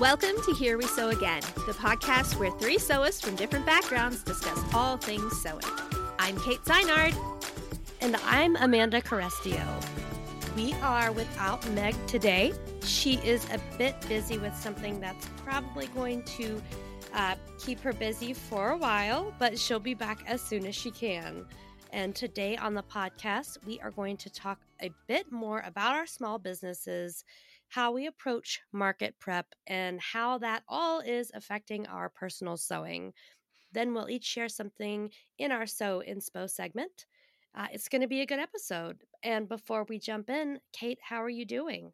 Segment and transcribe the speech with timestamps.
[0.00, 4.58] Welcome to Here We Sew Again, the podcast where three sewists from different backgrounds discuss
[4.72, 5.60] all things sewing.
[6.18, 7.14] I'm Kate Seinard.
[8.00, 9.62] And I'm Amanda Carestio.
[10.56, 12.54] We are without Meg today.
[12.82, 16.62] She is a bit busy with something that's probably going to
[17.12, 20.90] uh, keep her busy for a while, but she'll be back as soon as she
[20.90, 21.44] can.
[21.92, 26.06] And today on the podcast, we are going to talk a bit more about our
[26.06, 27.22] small businesses,
[27.70, 33.12] how we approach market prep, and how that all is affecting our personal sewing.
[33.72, 37.06] Then we'll each share something in our Sew Inspo segment.
[37.54, 38.98] Uh, it's going to be a good episode.
[39.22, 41.92] And before we jump in, Kate, how are you doing?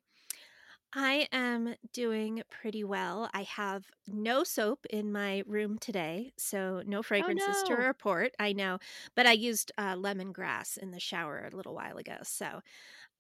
[0.95, 3.29] I am doing pretty well.
[3.34, 7.77] I have no soap in my room today, so no fragrances oh, no.
[7.77, 8.33] to report.
[8.39, 8.79] I know,
[9.15, 12.61] but I used uh, lemongrass in the shower a little while ago, so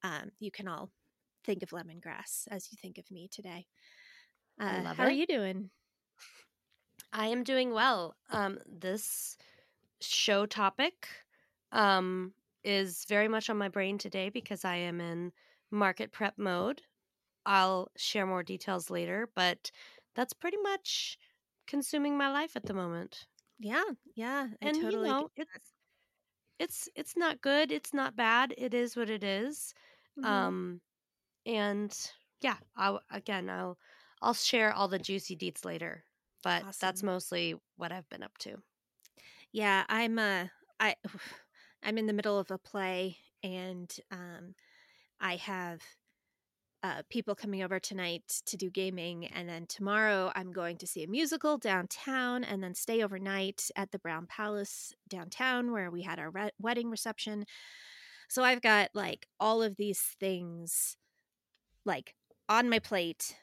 [0.02, 0.90] um, you can all
[1.46, 3.66] think of lemongrass as you think of me today.
[4.60, 5.06] Uh, how it.
[5.06, 5.70] are you doing?
[7.12, 8.16] I am doing well.
[8.30, 9.36] Um, this
[10.00, 11.08] show topic
[11.72, 12.32] um,
[12.64, 15.32] is very much on my brain today because I am in
[15.70, 16.82] market prep mode
[17.46, 19.70] I'll share more details later, but
[20.16, 21.16] that's pretty much
[21.66, 23.26] consuming my life at the moment.
[23.58, 23.84] Yeah,
[24.16, 25.72] yeah, I and totally you know, it's
[26.58, 27.70] it's it's not good.
[27.70, 28.52] It's not bad.
[28.58, 29.72] It is what it is.
[30.18, 30.30] Mm-hmm.
[30.30, 30.80] Um,
[31.46, 31.96] and
[32.40, 33.78] yeah, I again, I'll
[34.20, 36.04] I'll share all the juicy deets later.
[36.42, 36.78] But awesome.
[36.80, 38.56] that's mostly what I've been up to.
[39.52, 40.46] Yeah, I'm uh
[40.78, 40.96] I
[41.82, 44.54] I'm in the middle of a play and um
[45.20, 45.80] I have
[46.82, 49.26] uh, people coming over tonight to do gaming.
[49.26, 53.90] And then tomorrow I'm going to see a musical downtown and then stay overnight at
[53.90, 57.44] the Brown Palace downtown where we had our re- wedding reception.
[58.28, 60.96] So I've got like all of these things
[61.86, 62.14] like
[62.48, 63.36] on my plate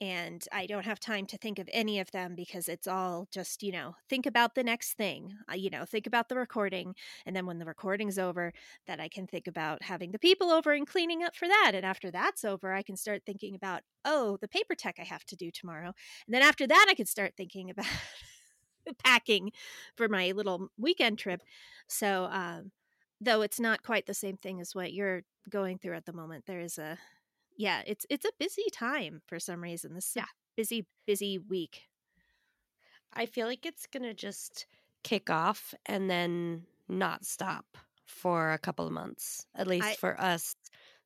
[0.00, 3.62] and I don't have time to think of any of them because it's all just,
[3.62, 6.94] you know, think about the next thing, uh, you know, think about the recording.
[7.24, 8.52] And then when the recording's over,
[8.86, 11.72] that I can think about having the people over and cleaning up for that.
[11.74, 15.24] And after that's over, I can start thinking about, oh, the paper tech I have
[15.26, 15.94] to do tomorrow.
[16.26, 17.86] And then after that, I can start thinking about
[19.04, 19.50] packing
[19.96, 21.40] for my little weekend trip.
[21.88, 22.70] So, um,
[23.18, 26.44] though it's not quite the same thing as what you're going through at the moment,
[26.46, 26.98] there is a
[27.56, 29.94] yeah, it's it's a busy time for some reason.
[29.94, 30.26] This yeah.
[30.56, 31.82] busy busy week.
[33.12, 34.66] I feel like it's gonna just
[35.02, 37.64] kick off and then not stop
[38.06, 40.54] for a couple of months, at least I, for us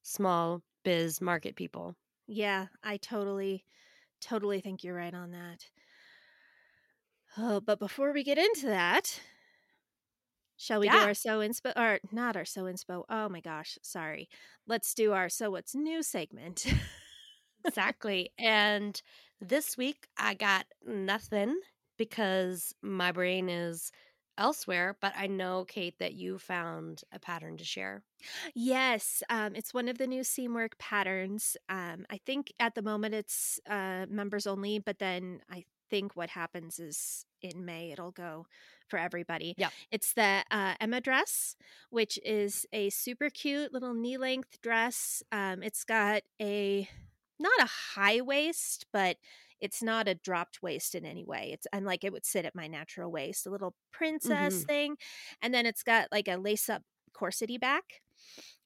[0.03, 1.95] small biz market people.
[2.27, 3.65] Yeah, I totally,
[4.21, 5.65] totally think you're right on that.
[7.39, 9.21] Oh, but before we get into that,
[10.61, 10.93] Shall we yeah.
[10.93, 13.05] do our sew inspo or not our sew inspo?
[13.09, 14.29] Oh my gosh, sorry.
[14.67, 16.67] Let's do our sew what's new segment.
[17.65, 18.31] exactly.
[18.39, 19.01] And
[19.41, 21.59] this week I got nothing
[21.97, 23.91] because my brain is
[24.37, 28.03] elsewhere, but I know, Kate, that you found a pattern to share.
[28.55, 31.57] Yes, um, it's one of the new Seamwork patterns.
[31.71, 36.31] Um, I think at the moment it's uh, members only, but then I think what
[36.31, 38.47] happens is in May it'll go
[38.89, 39.55] for everybody.
[39.57, 39.71] Yeah.
[39.91, 41.57] It's the uh, Emma dress,
[41.91, 45.23] which is a super cute little knee length dress.
[45.33, 46.89] Um, it's got a
[47.39, 49.17] not a high waist, but
[49.61, 51.51] it's not a dropped waist in any way.
[51.53, 54.67] It's and like it would sit at my natural waist, a little princess mm-hmm.
[54.67, 54.97] thing.
[55.43, 57.85] And then it's got like a lace up corsety back,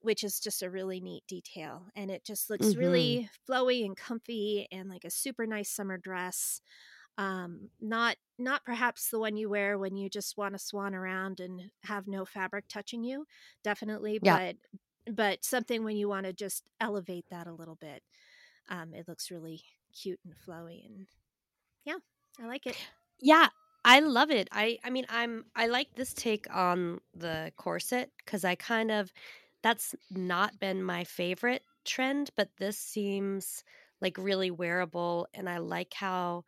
[0.00, 1.86] which is just a really neat detail.
[1.96, 2.80] And it just looks mm-hmm.
[2.80, 6.60] really flowy and comfy and like a super nice summer dress
[7.18, 11.40] um not not perhaps the one you wear when you just want to swan around
[11.40, 13.24] and have no fabric touching you
[13.62, 14.52] definitely yeah.
[15.06, 18.02] but but something when you want to just elevate that a little bit
[18.68, 21.06] um it looks really cute and flowy and
[21.84, 21.98] yeah
[22.42, 22.76] i like it
[23.20, 23.48] yeah
[23.84, 28.44] i love it i i mean i'm i like this take on the corset because
[28.44, 29.12] i kind of
[29.62, 33.62] that's not been my favorite trend but this seems
[34.00, 36.44] like really wearable and i like how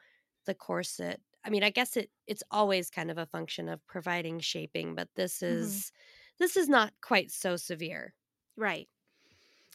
[0.46, 4.40] the corset i mean i guess it it's always kind of a function of providing
[4.40, 5.58] shaping but this mm-hmm.
[5.58, 6.44] is mm-hmm.
[6.44, 8.14] this is not quite so severe
[8.56, 8.88] right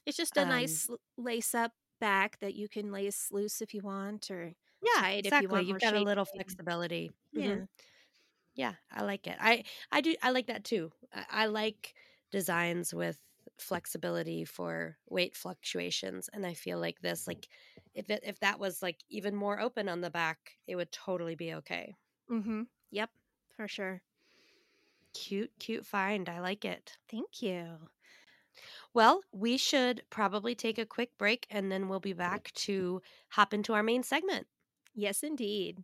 [0.06, 3.82] it's just a um, nice lace up back that you can lace loose if you
[3.82, 5.68] want or yeah exactly you want.
[5.68, 7.64] You've got a little flexibility yeah mm-hmm.
[8.56, 11.94] yeah i like it i i do i like that too I, I like
[12.32, 13.20] designs with
[13.60, 17.48] flexibility for weight fluctuations and i feel like this like
[17.94, 21.36] if it if that was like even more open on the back it would totally
[21.36, 21.96] be okay.
[22.30, 22.64] Mm-hmm.
[22.92, 23.12] Yep
[23.56, 24.02] for sure.
[25.14, 26.98] Cute cute find i like it.
[27.08, 27.90] Thank you.
[28.94, 33.02] Well we should probably take a quick break and then we'll be back to
[33.32, 34.48] hop into our main segment.
[34.94, 35.84] Yes, indeed.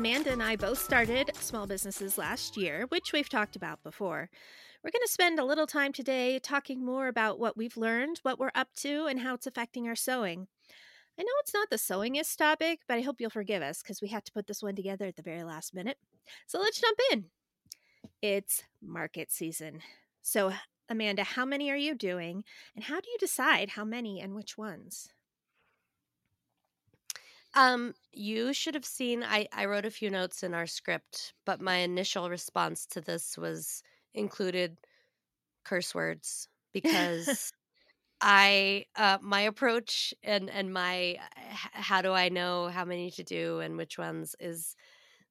[0.00, 4.30] Amanda and I both started small businesses last year, which we've talked about before.
[4.82, 8.38] We're going to spend a little time today talking more about what we've learned, what
[8.38, 10.46] we're up to, and how it's affecting our sewing.
[11.18, 14.08] I know it's not the sewingest topic, but I hope you'll forgive us because we
[14.08, 15.98] had to put this one together at the very last minute.
[16.46, 17.26] So let's jump in.
[18.22, 19.80] It's market season.
[20.22, 20.54] So,
[20.88, 22.42] Amanda, how many are you doing?
[22.74, 25.10] And how do you decide how many and which ones?
[27.54, 31.60] Um, you should have seen I I wrote a few notes in our script, but
[31.60, 33.82] my initial response to this was
[34.14, 34.78] included
[35.64, 37.52] curse words because
[38.20, 43.60] I uh my approach and and my how do I know how many to do
[43.60, 44.76] and which ones is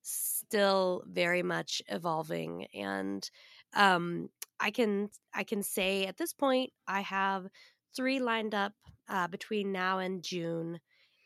[0.02, 2.66] still very much evolving.
[2.74, 3.30] And
[3.76, 4.30] um
[4.60, 7.48] I can I can say at this point I have
[7.96, 8.74] 3 lined up
[9.10, 10.80] uh between now and June.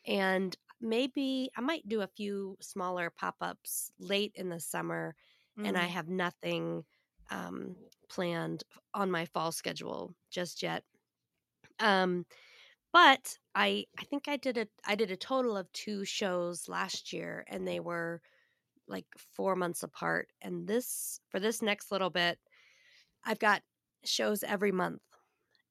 [0.06, 5.16] And maybe I might do a few smaller pop ups late in the summer,
[5.64, 6.84] and I Mm, have nothing
[7.30, 7.76] um,
[8.10, 8.64] planned
[8.94, 10.84] on my fall schedule just yet.
[11.78, 12.26] Um,
[12.92, 17.12] but I I think I did a I did a total of two shows last
[17.12, 18.22] year, and they were
[18.88, 20.30] like four months apart.
[20.42, 22.40] And this for this next little bit,
[23.24, 23.62] I've got
[24.04, 25.02] shows every month.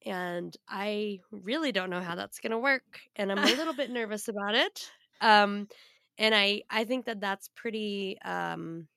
[0.06, 3.90] And I really don't know how that's going to work, and I'm a little bit
[3.92, 4.92] nervous about it.
[5.24, 5.70] Um,
[6.20, 8.90] and I I think that that's pretty um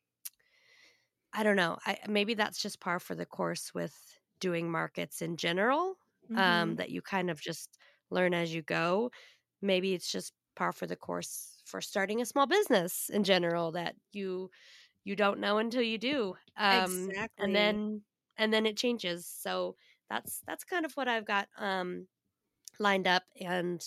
[1.32, 1.78] I don't know.
[1.87, 5.99] I maybe that's just par for the course with doing markets in general.
[6.34, 6.76] Um mhm.
[6.76, 7.78] that you kind of just
[8.11, 9.11] learn as you go.
[9.62, 13.96] Maybe it's just par for the course for starting a small business in general that
[14.12, 14.50] you
[15.05, 16.37] you don't know until you do.
[16.56, 18.05] Um and then
[18.38, 19.26] and then it changes.
[19.29, 19.76] So
[20.11, 22.08] that's that's kind of what I've got um
[22.79, 23.81] lined up and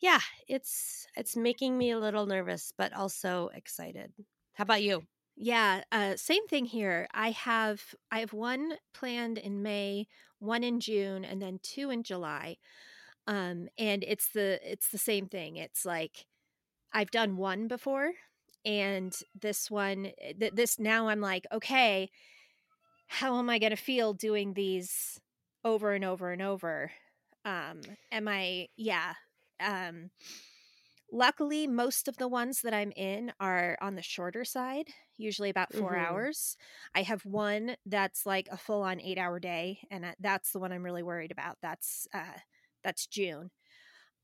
[0.00, 4.12] yeah, it's it's making me a little nervous, but also excited.
[4.54, 5.02] How about you?
[5.36, 7.08] Yeah, uh, same thing here.
[7.12, 10.06] I have I have one planned in May,
[10.40, 12.56] one in June, and then two in July.
[13.26, 15.56] Um, and it's the it's the same thing.
[15.56, 16.26] It's like
[16.92, 18.12] I've done one before,
[18.64, 22.10] and this one, eh, th- this now I'm like, okay,
[23.06, 25.20] how am I going to feel doing these
[25.64, 26.92] over and over and over?
[27.44, 27.80] Um,
[28.12, 29.14] am I, yeah.
[29.60, 30.10] Um,
[31.10, 35.72] luckily, most of the ones that I'm in are on the shorter side, usually about
[35.72, 35.96] four Mhm.
[35.96, 36.56] hours.
[36.94, 40.72] I have one that's like a full on eight hour day, and that's the one
[40.72, 41.58] I'm really worried about.
[41.62, 42.38] That's, uh,
[42.84, 43.50] that's June.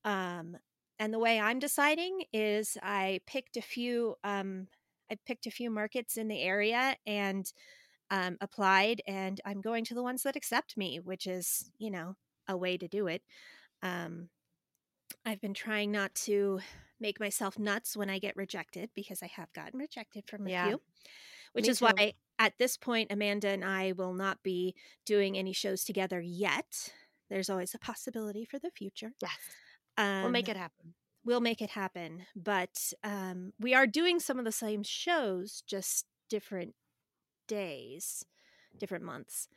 [0.04, 0.56] Um,
[0.98, 4.68] and the way I'm deciding is I picked a few, um,
[5.10, 7.52] I picked a few markets in the area and
[8.10, 12.16] um, applied, and I'm going to the ones that accept me, which is, you know,
[12.48, 13.22] a way to do it.
[13.82, 14.30] Um,
[15.24, 16.60] I've been trying not to
[17.00, 20.68] make myself nuts when I get rejected because I have gotten rejected from a Yeah,
[20.68, 20.80] few,
[21.52, 21.86] which me is too.
[21.86, 24.74] why at this point, Amanda and I will not be
[25.06, 26.92] doing any shows together yet.
[27.30, 29.12] There's always a possibility for the future.
[29.20, 29.32] Yes.
[29.98, 30.94] We'll Um, make it happen.
[31.24, 36.06] we'll make it happen, but um, we are doing some of the same shows, just
[36.28, 36.74] different
[37.48, 38.24] days,
[38.78, 39.48] different months.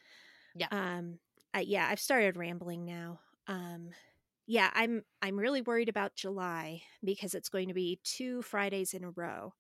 [0.56, 0.68] Yeah.
[0.72, 1.20] Um,
[1.54, 3.20] I, yeah, I've started rambling now.
[3.48, 3.90] Um,
[4.48, 9.04] yeah, I'm I'm really worried about July because it's going to be two Fridays in
[9.04, 9.54] a row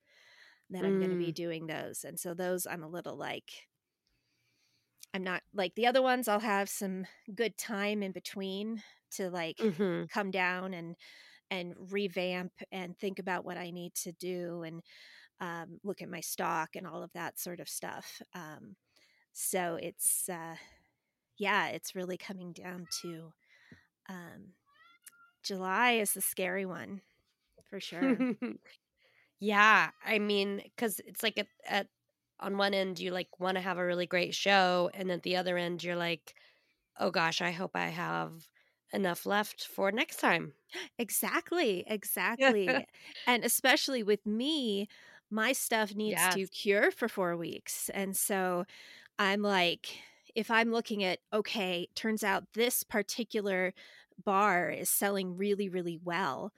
[0.71, 3.67] that I'm going to be Mm, doing those, and so those I'm a little like
[5.13, 6.27] I'm not like the other ones.
[6.27, 10.07] I'll have some good time in between to like mhm.
[10.09, 10.95] come down and
[11.51, 14.83] and revamp and think about what I need to do and
[15.41, 18.21] um, look at my stock and all of that sort of stuff.
[18.33, 18.77] Um,
[19.33, 20.57] so it's uh,
[21.37, 23.33] yeah, it's really coming down to
[24.09, 24.53] um,
[25.47, 27.01] July is the scary one
[27.63, 28.25] for sure.
[29.39, 31.87] Yeah, I mean, because it's like at, at
[32.39, 35.35] on one end you like want to have a really great show, and at the
[35.35, 36.35] other end you're like,
[36.99, 38.47] oh gosh, I hope I have
[38.93, 40.53] enough left for next time.
[40.97, 42.87] Exactly, exactly.
[43.25, 44.87] and especially with me,
[45.29, 46.29] my stuff needs Yes.
[46.29, 47.89] to cure for 4 weeks.
[47.89, 48.65] And so
[49.19, 49.99] I'm like,
[50.35, 53.73] if I'm looking at, okay, turns out this particular
[54.23, 56.53] bar is selling really, really well.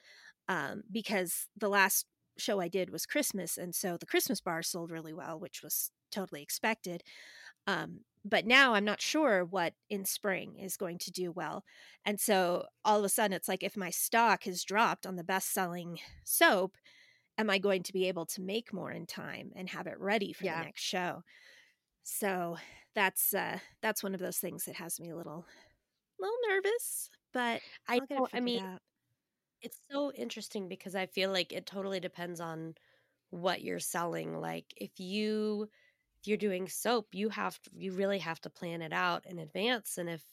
[0.48, 3.58] Um, because the last show I did was Christmas.
[3.58, 7.04] And so the Christmas bar sold really well, which was totally expected.
[7.68, 11.64] Um, but now I'm not sure what in spring is going to do well.
[12.06, 15.24] And so all of a sudden, it's like if my stock has dropped on the
[15.24, 16.78] best selling soap,
[17.38, 20.34] am I going to be able to make more in time and have it ready
[20.34, 20.50] for Yeah.
[20.50, 21.24] the next show?
[22.04, 22.58] So
[22.96, 25.46] that's uh that's one of those things that has me a little
[26.20, 28.28] little nervous, but I know.
[28.34, 28.82] I mean, out.
[29.62, 32.76] it's so interesting because I feel like it totally depends on
[33.30, 34.40] what you're selling.
[34.40, 35.70] Like if you
[36.22, 39.40] if you're doing soap, you have to, you really have to plan it out in
[39.40, 39.98] advance.
[39.98, 40.24] And if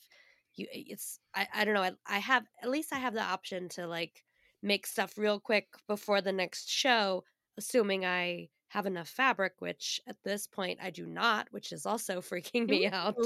[0.57, 1.83] you, it's I I don't know.
[1.83, 4.25] I, I have at least I have the option to like
[4.63, 7.25] make stuff real quick before the next show,
[7.59, 9.55] assuming I have enough fabric.
[9.61, 13.17] Which at this point I do not, which is also freaking me out.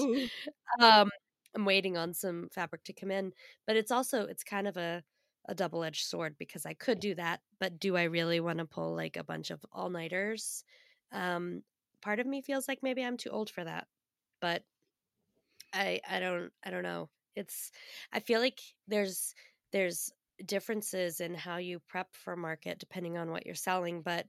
[0.81, 1.11] Um,
[1.55, 3.33] I'm waiting on some fabric to come in,
[3.67, 5.03] but it's also it's kind of a
[5.49, 8.67] a double edged sword because I could do that, but do I really want to
[8.67, 10.65] pull like a bunch of all nighters?
[11.13, 11.63] Um,
[12.03, 13.89] part of me feels like maybe I'm too old for that,
[14.41, 14.65] but
[15.73, 17.11] I I don't I don't know.
[17.37, 17.71] It's
[18.13, 19.35] I feel like there's
[19.73, 20.13] there's
[20.45, 24.27] differences in how you prep for market depending on what you're selling, but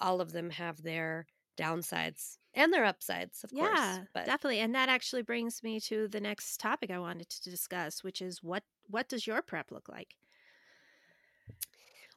[0.00, 4.02] all of them have their downsides and their upsides, of Yeah, course.
[4.12, 4.60] But definitely.
[4.60, 8.42] And that actually brings me to the next topic I wanted to discuss, which is
[8.42, 10.16] what what does your prep look like?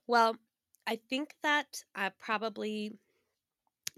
[0.07, 0.37] Well,
[0.87, 2.97] I think that I probably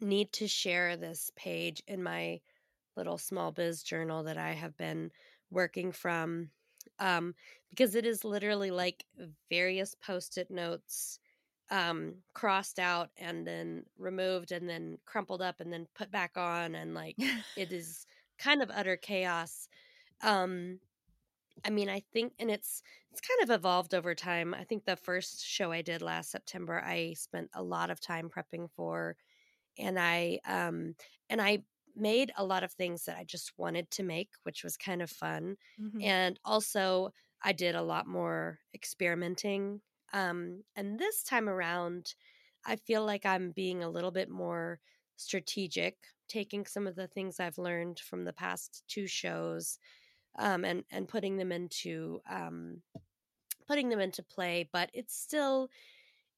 [0.02, 2.42] need to share this page in my
[2.96, 5.12] little small biz journal that I have been
[5.52, 6.52] working from
[7.00, 7.36] um,
[7.70, 9.06] because it is literally like
[9.50, 11.20] various post it notes
[11.72, 16.76] um, crossed out and then removed and then crumpled up and then put back on.
[16.76, 17.20] And like
[17.56, 18.06] it is
[18.38, 19.68] kind of utter chaos.
[20.22, 20.82] Um,
[21.66, 24.54] I mean, I think, and it's it's kind of evolved over time.
[24.54, 28.30] I think the first show I did last September, I spent a lot of time
[28.30, 29.18] prepping for,
[29.78, 30.96] and I um
[31.30, 34.78] and I made a lot of things that I just wanted to make, which was
[34.78, 35.58] kind of fun.
[35.78, 36.02] Mhm.
[36.02, 37.12] And also,
[37.44, 39.82] I did a lot more experimenting.
[40.14, 42.16] Um, and this time around,
[42.66, 44.80] I feel like I'm being a little bit more
[45.16, 45.98] strategic,
[46.28, 49.80] taking some of the things I've learned from the past two shows
[50.38, 52.82] um, and and putting them into um,
[53.68, 54.70] putting them into play.
[54.72, 55.70] But it's still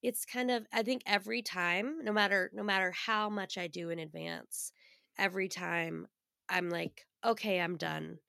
[0.03, 3.89] it's kind of I think every time, no matter no matter how much I do
[3.89, 4.73] in advance,
[5.17, 6.07] every time
[6.49, 8.19] I'm like, okay, I'm done,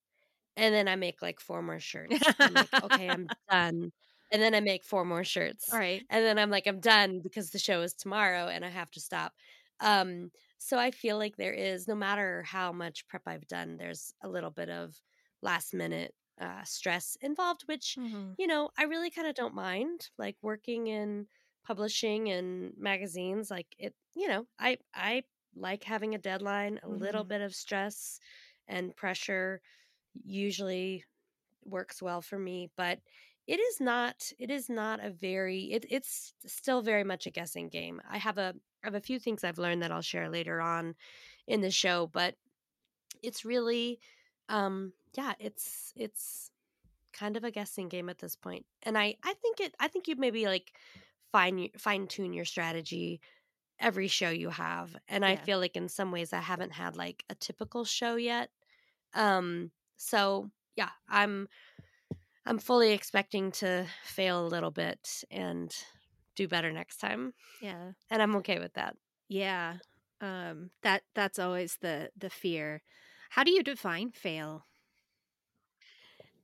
[0.57, 2.35] and then I make like four more shirts.
[2.41, 3.93] I'm like, okay, I'm done,
[4.33, 6.07] and then I make four more shirts, All right.
[6.11, 9.01] and then I'm like, I'm done because the show is tomorrow and I have to
[9.01, 9.35] stop.
[9.81, 14.15] Um, so I feel like there is, no matter how much prep I've done, there's
[14.23, 15.01] a little bit of
[15.43, 18.37] last minute uh, stress involved, which Mhm.
[18.37, 20.11] you know I really kind of don't mind.
[20.19, 21.29] Like working in
[21.65, 25.25] publishing and magazines, like it, you know, I I
[25.55, 26.81] like having a deadline.
[26.83, 27.25] A little Mhm.
[27.25, 28.21] bit of stress
[28.69, 29.61] and pressure
[30.15, 31.05] usually
[31.65, 33.01] works well for me, but
[33.47, 37.69] it is not it is not a very it, it's still very much a guessing
[37.69, 38.01] game.
[38.09, 40.95] I have a I have a few things i've learned that i'll share later on
[41.47, 42.35] in the show but
[43.23, 44.01] it's really
[44.49, 46.51] um yeah it's it's
[47.13, 50.09] kind of a guessing game at this point and i i think it i think
[50.09, 50.73] you maybe like
[51.31, 53.21] fine fine tune your strategy
[53.79, 57.25] every show you have and i feel like in some ways i haven't had like
[57.31, 58.51] a typical show yet
[59.15, 61.49] um so yeah i'm
[62.47, 65.73] i'm fully expecting to fail a little bit and
[66.37, 67.93] do better next time Yeah.
[68.11, 68.97] and i'm okay with that
[69.29, 69.79] Yeah.
[70.21, 72.83] Um that that's always the the fear.
[73.31, 74.67] How do you define fail?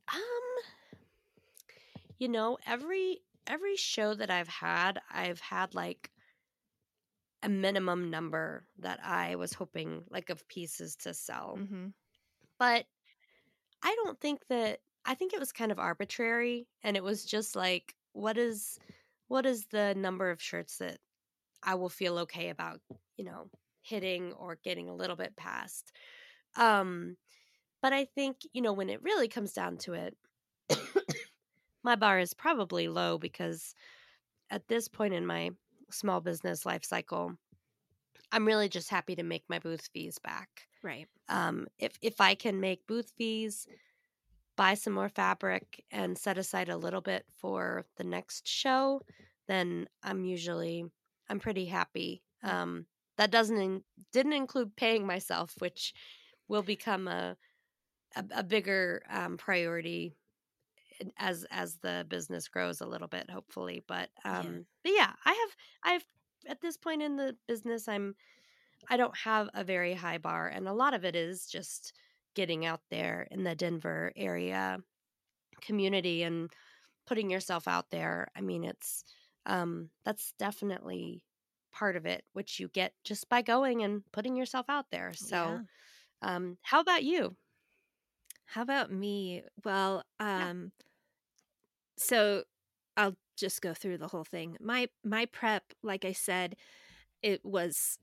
[0.07, 0.63] um
[2.17, 6.11] you know every every show that i've had i've had like
[7.41, 11.93] a minimum number that i was hoping like of pieces to sell Mhm.
[12.59, 12.85] but
[13.83, 17.55] I don't think that I think it was kind of arbitrary and it was just
[17.55, 18.79] like what is
[19.27, 20.99] what is the number of shirts that
[21.63, 22.81] I will feel okay about,
[23.17, 23.51] you know,
[23.83, 25.93] hitting or getting a little bit past.
[26.55, 27.17] Um
[27.81, 30.17] but I think, you know, when it really comes down to it,
[31.83, 33.73] my bar is probably low because
[34.51, 35.51] at this point in my
[35.91, 37.35] small business life cycle,
[38.31, 41.09] I'm really just happy to make my booth fees back Right.
[41.29, 43.67] um, if if I can make booth fees
[44.59, 49.01] buy some more fabric and set aside a little bit for the next show,
[49.47, 50.83] then I'm usually
[51.29, 52.21] I'm pretty happy.
[52.43, 52.85] Um,
[53.17, 55.93] that doesn't in, didn't include paying myself, which
[56.49, 57.37] will become a
[58.17, 60.13] a, a bigger um, priority
[61.15, 63.81] as as the business grows a little bit, hopefully.
[63.87, 64.59] But um, yeah.
[64.83, 66.05] but yeah, I have I've
[66.49, 68.13] at this point in the business, I'm
[68.89, 71.93] I don't have a very high bar, and a lot of it is just
[72.39, 74.77] getting out there in the Denver area
[75.61, 76.49] community and
[77.05, 78.29] putting yourself out there.
[78.33, 79.03] I mean, it's
[79.45, 81.25] um, that's definitely
[81.73, 85.11] part of it, which you get just by going and putting yourself out there.
[85.13, 85.59] So, yeah.
[86.21, 87.35] um, how about you?
[88.45, 89.43] How about me?
[89.65, 90.85] Well, um, yeah.
[91.97, 92.43] so
[92.95, 94.55] I'll just go through the whole thing.
[94.61, 96.55] My my prep, like I said,
[97.21, 97.99] it was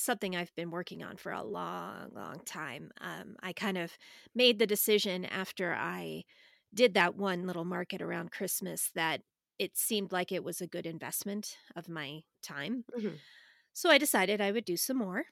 [0.00, 2.90] something I've been working on for a long, long time.
[3.00, 3.92] Um, I kind of
[4.34, 6.24] made the decision after I
[6.72, 9.22] did that one little market around Christmas that
[9.58, 12.84] it seemed like it was a good investment of my time.
[12.96, 13.16] Mm-hmm.
[13.72, 15.24] So I decided I would do some more.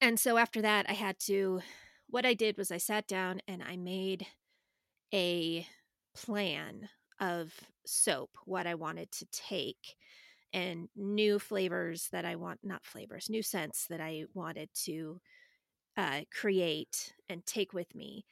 [0.00, 1.60] And so after that, I had to,
[2.08, 4.26] what I did was I sat down and I made
[5.12, 5.66] a
[6.14, 6.88] plan
[7.20, 7.52] of
[7.86, 9.96] soap, what I wanted to take
[10.52, 15.20] and new flavors that I want, not flavors, new scents that I wanted to
[15.96, 18.24] uh, create and take with me.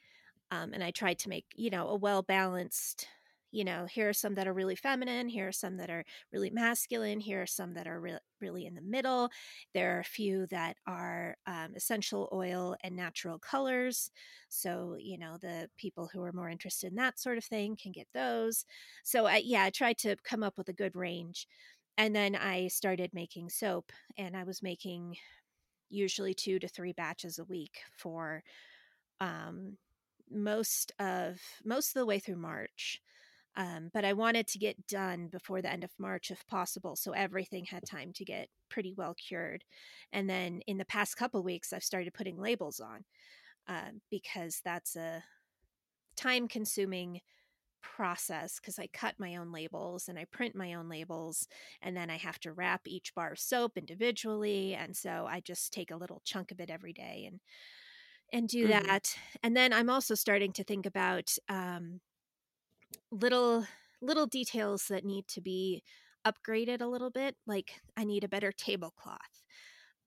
[0.51, 3.07] Um, and I tried to make, you know, a well balanced,
[3.51, 6.51] you know, here are some that are really feminine, here are some that are really
[6.51, 9.29] masculine, here are some that are re- really in the middle.
[9.73, 14.11] There are a few that are um, essential oil and natural colors.
[14.49, 17.91] So, you know, the people who are more interested in that sort of thing can
[17.91, 18.65] get those.
[19.03, 21.47] So, I, yeah, I tried to come up with a good range
[21.99, 25.17] and then I started making soap, and I was making
[25.89, 28.41] usually two to three batches a week for
[29.19, 29.77] um,
[30.31, 33.01] most of most of the way through March.
[33.57, 37.11] Um, but I wanted to get done before the end of March if possible, so
[37.11, 39.65] everything had time to get pretty well cured.
[40.13, 43.03] And then in the past couple weeks, I've started putting labels on
[43.67, 45.23] uh, because that's a
[46.15, 47.19] time consuming
[47.81, 51.47] process because I cut my own labels and I print my own labels
[51.81, 55.73] and then I have to wrap each bar of soap individually and so I just
[55.73, 57.39] take a little chunk of it every day and
[58.31, 58.85] and do mm-hmm.
[58.85, 62.01] that and then I'm also starting to think about um,
[63.11, 63.65] little
[64.01, 65.83] little details that need to be
[66.25, 69.43] upgraded a little bit like I need a better tablecloth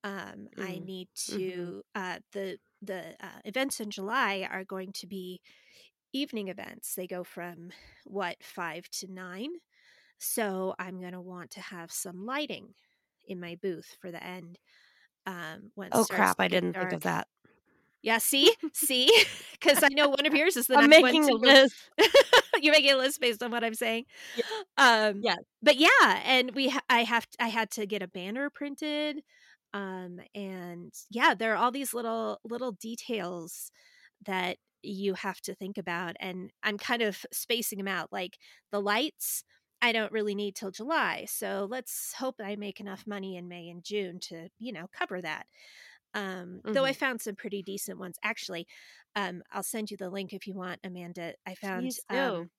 [0.03, 0.63] um, mm.
[0.63, 1.37] I need mm-hmm.
[1.37, 5.41] to uh, the the uh, events in July are going to be
[6.13, 6.95] evening events.
[6.95, 7.71] They go from
[8.05, 9.49] what, five to nine.
[10.17, 12.73] So I'm going to want to have some lighting
[13.27, 14.59] in my booth for the end.
[15.25, 16.39] Um, oh crap!
[16.39, 16.89] I didn't dark.
[16.89, 17.27] think of that.
[18.01, 19.09] Yeah, see, see,
[19.53, 21.75] because I know one of yours is the I'm next making one a list.
[22.61, 24.05] You're making a list based on what I'm saying.
[24.35, 24.43] Yeah.
[24.77, 28.49] Um, yeah, but yeah, and we, ha- I have, I had to get a banner
[28.49, 29.23] printed,
[29.73, 33.71] um, and yeah, there are all these little little details
[34.25, 36.15] that you have to think about.
[36.19, 38.11] And I'm kind of spacing them out.
[38.11, 38.37] Like
[38.71, 39.43] the lights,
[39.81, 41.25] I don't really need till July.
[41.27, 45.21] So let's hope I make enough money in May and June to, you know, cover
[45.21, 45.45] that.
[46.13, 46.73] Um, mm-hmm.
[46.73, 48.17] Though I found some pretty decent ones.
[48.23, 48.67] Actually,
[49.15, 51.33] um, I'll send you the link if you want, Amanda.
[51.45, 52.49] I found um,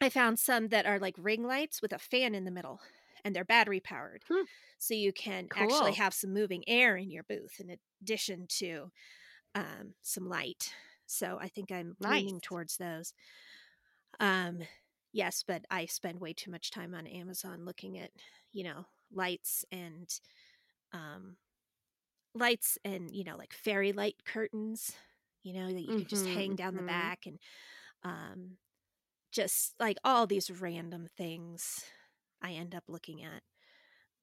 [0.00, 2.80] I found some that are like ring lights with a fan in the middle
[3.24, 4.22] and they're battery powered.
[4.30, 4.44] Hmm.
[4.78, 5.62] So you can cool.
[5.62, 8.90] actually have some moving air in your booth in addition to
[9.54, 10.72] um, some light.
[11.14, 12.24] So I think I'm nice.
[12.24, 13.12] leaning towards those.
[14.20, 14.60] Um,
[15.12, 18.10] yes, but I spend way too much time on Amazon looking at,
[18.52, 20.08] you know, lights and
[20.92, 21.36] um
[22.34, 24.92] lights and, you know, like fairy light curtains,
[25.42, 26.76] you know, that you mm-hmm, can just hang mm-hmm, down mm-hmm.
[26.76, 27.38] the back and
[28.04, 28.58] um
[29.32, 31.84] just like all these random things
[32.42, 33.42] I end up looking at.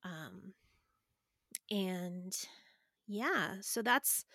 [0.04, 0.54] Um
[1.70, 2.36] and
[3.08, 4.26] yeah, so that's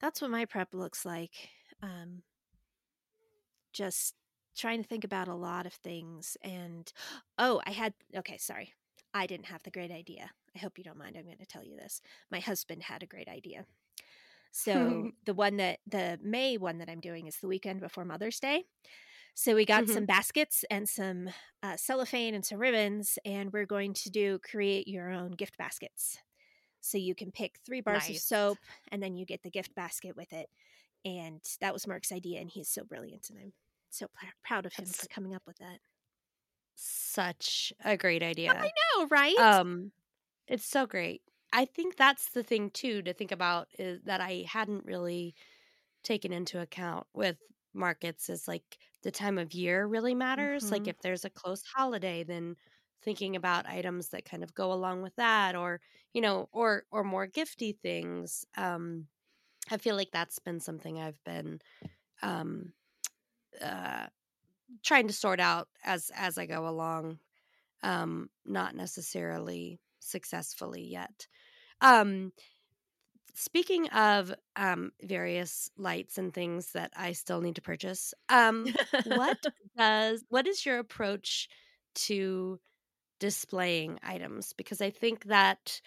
[0.00, 1.50] that's what my prep looks like
[1.82, 2.22] um,
[3.72, 4.14] just
[4.56, 6.36] trying to think about a lot of things.
[6.42, 6.90] And
[7.38, 8.74] oh, I had, okay, sorry.
[9.14, 10.30] I didn't have the great idea.
[10.54, 11.16] I hope you don't mind.
[11.16, 12.00] I'm going to tell you this.
[12.30, 13.66] My husband had a great idea.
[14.50, 18.40] So the one that the May one that I'm doing is the weekend before Mother's
[18.40, 18.64] Day.
[19.34, 19.94] So we got mm-hmm.
[19.94, 21.30] some baskets and some
[21.62, 26.18] uh, cellophane and some ribbons, and we're going to do create your own gift baskets.
[26.82, 28.16] So you can pick three bars nice.
[28.16, 28.58] of soap,
[28.90, 30.50] and then you get the gift basket with it
[31.04, 33.52] and that was Mark's idea, and he's so brilliant, and I'm
[33.90, 35.80] so pr- proud of him That's for coming up with that.
[36.74, 38.70] Such a great idea.
[38.98, 39.36] I know, right?
[39.36, 39.92] Um,
[40.48, 41.22] it's so great.
[41.52, 45.34] I think that's the thing too to think about is that I hadn't really
[46.04, 47.38] taken into account with
[47.74, 50.72] markets is like the time of year really matters.
[50.72, 50.88] Like Mhm.
[50.88, 52.56] if there's a close holiday, then
[53.02, 55.80] thinking about items that kind of go along with that or,
[56.14, 58.46] you know, or or more gifty things.
[58.56, 59.08] Um
[59.70, 61.60] I feel like that's been something I've been
[62.22, 62.72] um
[63.60, 64.06] uh
[64.84, 67.18] trying to sort out as as I go along.
[67.82, 71.28] Um not necessarily successfully yet.
[71.80, 72.32] Um
[73.34, 79.38] speaking of um various lights and things that I still need to purchase, um what
[79.76, 81.48] does what is your approach
[81.94, 82.58] to
[83.20, 85.80] displaying items because I think that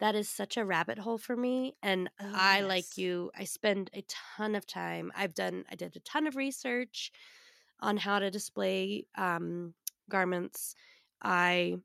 [0.00, 3.90] that is such a rabbit hole for me and Oh, I like you I spend
[3.94, 7.12] a ton of time I've done I did a ton of research
[7.80, 9.74] on how to display um
[10.10, 10.74] garments.
[11.22, 11.76] I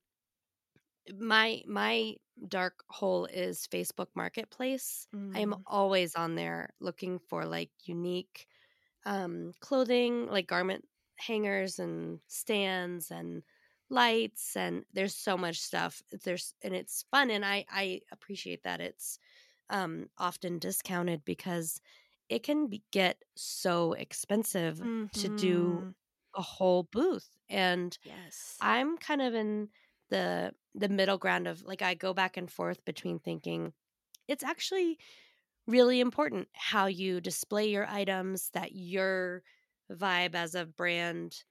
[1.20, 2.16] my my
[2.48, 5.08] dark hole is Facebook Marketplace.
[5.34, 5.66] I am Mm.
[5.66, 8.48] always on there looking for like unique
[9.06, 13.44] um clothing like garment hangers and stands and
[13.90, 18.82] lights and there's so much stuff there's and it's fun and i i appreciate that
[18.82, 19.20] it's
[19.70, 21.80] um often discounted because
[22.30, 24.82] it can be, get so expensive
[25.14, 25.96] to do Mhm.
[26.36, 28.62] a whole booth and Yes.
[28.62, 29.70] i'm kind of in
[30.10, 33.74] the the middle ground of like i go back and forth between thinking
[34.28, 35.00] it's actually
[35.68, 39.44] really important how you display your items that your
[39.92, 41.44] vibe as a brand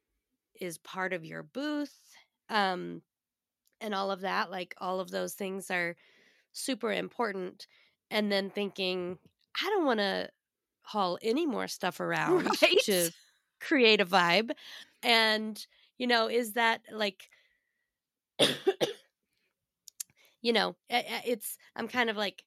[0.61, 2.04] is part of your booth
[2.49, 3.03] um
[3.81, 5.97] and all of that like all of those things are
[6.53, 7.67] super important
[8.11, 9.19] and then thinking
[9.63, 10.29] i don't want to
[10.83, 13.13] haul any more stuff around to
[13.61, 14.51] create a vibe
[15.03, 15.67] and
[15.99, 17.29] you know is that like
[20.43, 22.45] you know i- i- it's i'm kind of like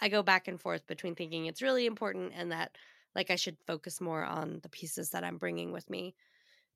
[0.00, 2.76] i go back and forth between thinking it's really important and that
[3.14, 6.14] like i should focus more on the pieces that i'm bringing with me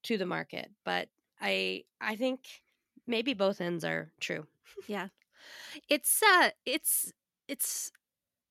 [0.03, 1.09] to the market but
[1.41, 2.63] i i think
[3.07, 4.47] maybe both ends are true
[4.87, 5.09] Yeah.
[5.89, 7.13] It's uh it's
[7.49, 7.91] it's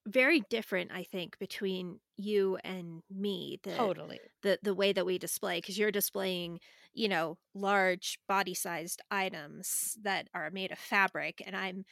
[0.08, 5.18] very different I think between you and me the totally the the way that we
[5.18, 6.60] display cuz you're displaying,
[6.94, 11.86] you know, large body-sized items that are made of fabric and I'm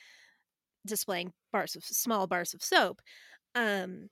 [0.85, 3.01] displaying bars of small bars of soap.
[3.55, 4.09] Um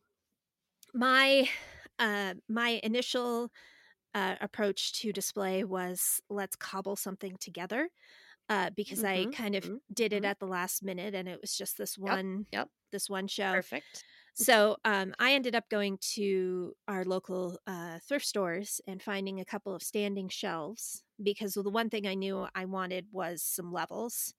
[0.93, 1.49] my
[1.99, 3.51] uh my initial
[4.15, 7.89] uh, approach to display was let's cobble something together
[8.49, 11.39] uh, because I mm-hmm, kind of mm-hmm, did it at the last minute and it
[11.41, 13.51] was just this yep one yep this one show.
[13.53, 19.39] perfect So um, I ended up going to our local uh, thrift stores and finding
[19.39, 23.71] a couple of standing shelves because the one thing I knew I wanted was some
[23.73, 24.33] levels.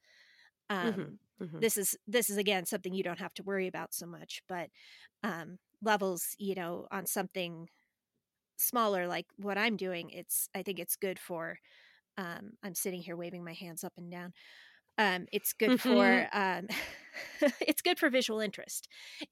[0.71, 1.61] Um, mm-hmm, mm-hmm.
[1.61, 4.71] This is this is again something you don't have to worry about so much, but
[5.23, 7.69] um, levels, you know, on something
[8.57, 11.59] smaller like what I'm doing, it's I think it's good for.
[12.19, 14.33] Um, I'm sitting here waving my hands up and down
[14.99, 16.69] um, it's good for um,
[17.61, 18.89] it's good for visual interest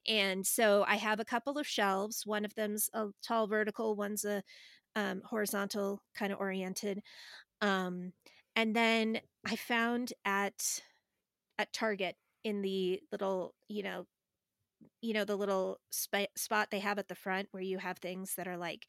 [0.06, 4.24] and so i have a couple of shelves one of them's a tall vertical one's
[4.24, 4.42] a
[4.96, 7.00] um, horizontal kind of oriented
[7.60, 8.12] um,
[8.56, 10.80] and then i found at
[11.58, 14.06] at target in the little you know
[15.02, 18.34] you know the little sp- spot they have at the front where you have things
[18.36, 18.86] that are like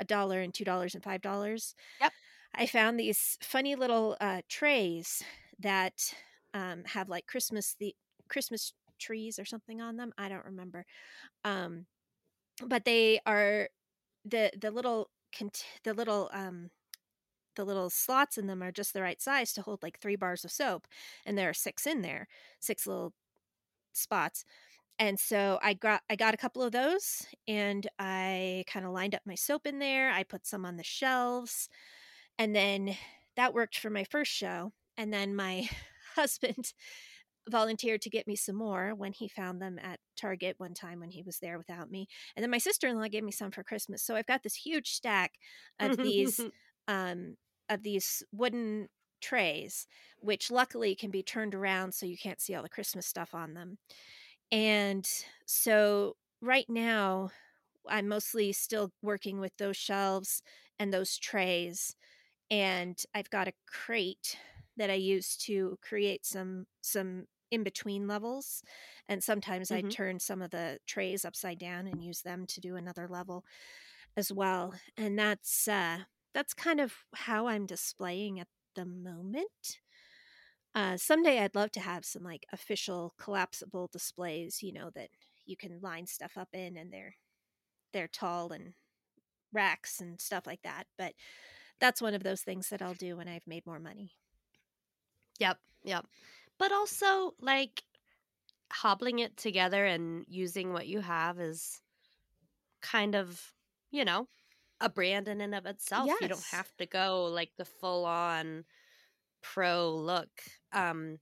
[0.00, 2.14] a dollar and two dollars and five dollars Yep.
[2.54, 5.22] i found these funny little uh, trays
[5.58, 6.14] that
[6.54, 7.94] um, have like christmas the
[8.28, 10.86] christmas trees or something on them i don't remember
[11.44, 11.86] um,
[12.66, 13.68] but they are
[14.24, 15.10] the the little
[15.84, 16.70] the little um
[17.56, 20.44] the little slots in them are just the right size to hold like three bars
[20.44, 20.86] of soap
[21.24, 22.28] and there are six in there
[22.60, 23.14] six little
[23.94, 24.44] spots
[24.98, 29.14] and so I got I got a couple of those and I kind of lined
[29.14, 30.10] up my soap in there.
[30.10, 31.68] I put some on the shelves
[32.38, 32.96] and then
[33.36, 35.68] that worked for my first show and then my
[36.16, 36.72] husband
[37.50, 41.10] volunteered to get me some more when he found them at Target one time when
[41.10, 42.06] he was there without me.
[42.34, 44.02] And then my sister-in-law gave me some for Christmas.
[44.02, 45.32] So I've got this huge stack
[45.80, 46.40] of these
[46.88, 47.36] um
[47.68, 48.88] of these wooden
[49.20, 49.86] trays
[50.18, 53.54] which luckily can be turned around so you can't see all the Christmas stuff on
[53.54, 53.78] them.
[54.54, 55.10] And
[55.46, 57.32] so right now,
[57.88, 60.42] I'm mostly still working with those shelves
[60.78, 61.96] and those trays.
[62.50, 64.38] And I've got a crate
[64.76, 68.62] that I use to create some some in between levels.
[69.08, 69.90] And sometimes I Mhm.
[69.90, 73.44] turn some of the trays upside down and use them to do another level
[74.16, 74.74] as well.
[74.96, 79.80] And that's uh that's kind of how I'm displaying at the moment.
[80.74, 85.10] Uh, someday I'd love to have some like official collapsible displays, you know, that
[85.46, 87.16] you can line stuff up in and they're
[87.92, 88.74] they're tall and
[89.52, 90.86] racks and stuff like that.
[90.98, 91.14] But
[91.80, 94.12] that's one of those things that I'll do when I've made more money.
[95.38, 96.06] Yep, yep.
[96.58, 97.82] But also, like,
[98.72, 101.82] hobbling it together and using what you have is
[102.80, 103.54] kind of,
[103.90, 104.28] you know,
[104.80, 106.20] a brand in and of itself.
[106.20, 108.64] You don't have to go like the full on
[109.44, 110.30] pro look.
[110.72, 111.20] Um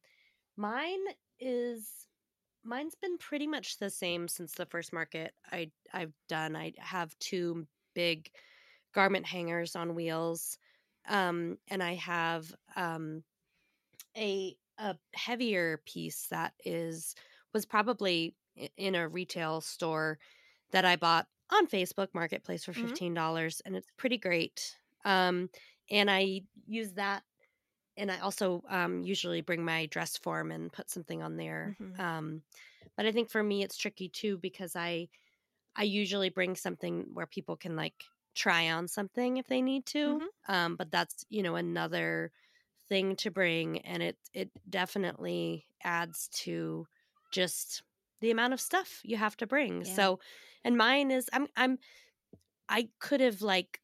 [0.57, 1.05] mine
[1.41, 2.07] is
[2.65, 6.57] mine's been pretty much the same since the first market I I've done.
[6.57, 8.33] I have two big
[8.95, 10.59] garment hangers on wheels.
[11.09, 13.25] Um and I have um
[14.17, 17.15] a a heavier piece that is
[17.53, 18.35] was probably
[18.77, 20.19] in a retail store
[20.71, 22.97] that I bought on Facebook Marketplace for Mhm.
[22.97, 24.79] fifteen dollars, and it's pretty great.
[25.05, 25.51] Um,
[25.91, 27.25] and I use that,
[27.97, 31.79] and I also um, usually bring my dress form and put something on there.
[31.79, 31.99] Mhm.
[31.99, 32.43] Um,
[32.97, 35.09] but I think for me it's tricky too because I
[35.77, 40.23] I usually bring something where people can like try on something if they need to.
[40.23, 40.29] Mhm.
[40.49, 42.33] Um, but that's you know another
[42.89, 46.87] thing to bring, and it it definitely adds to
[47.33, 47.83] just
[48.21, 49.85] the amount of stuff you have to bring.
[49.85, 49.87] Yeah.
[49.87, 50.21] So,
[50.65, 51.79] and mine is I'm I'm
[52.69, 53.81] I could have like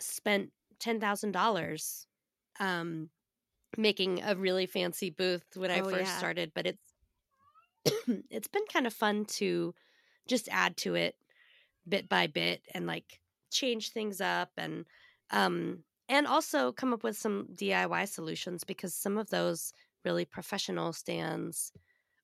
[0.00, 2.08] spent ten thousand dollars
[2.60, 3.10] um
[3.78, 6.16] making a really fancy booth when I Oh, first yeah.
[6.16, 6.92] started, but it's
[8.30, 9.74] it's been kind of fun to
[10.28, 11.16] just add to it
[11.88, 13.20] bit by bit and like
[13.52, 14.86] change things up and
[15.30, 19.72] um and also come up with some DIY solutions because some of those
[20.04, 21.72] really professional stands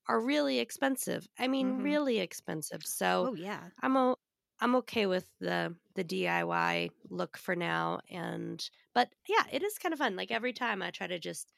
[0.08, 1.28] are really expensive.
[1.38, 1.82] I mean, Mhm.
[1.82, 2.84] really expensive.
[2.86, 3.70] So Oh yeah.
[3.82, 4.16] I'm o-
[4.62, 9.92] I'm okay with the the DIY look for now and but yeah, it is kind
[9.92, 10.16] of fun.
[10.16, 11.53] Like every time I try to just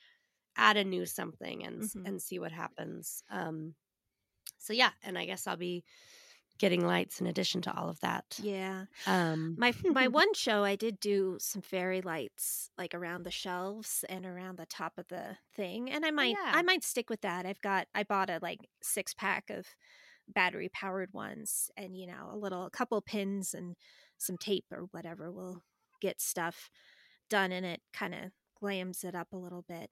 [0.57, 2.05] add a new something and s Mhm.
[2.05, 3.23] and see what happens.
[3.31, 3.77] Um
[4.59, 5.85] so yeah, and I guess I'll be
[6.59, 8.40] getting lights in addition to all of that.
[8.40, 8.87] Yeah.
[9.07, 14.05] Um My my one show I did do some fairy lights like around the shelves
[14.09, 16.53] and around the top of the thing and I might yeah.
[16.53, 17.47] I might stick with that.
[17.47, 19.69] I've got I bought a like six pack of
[20.29, 23.77] battery powered ones and you know a little a couple pins and
[24.19, 25.63] some tape or whatever will
[26.01, 26.71] get stuff
[27.31, 28.33] done and it kind of
[28.63, 29.91] glams it up a little bit.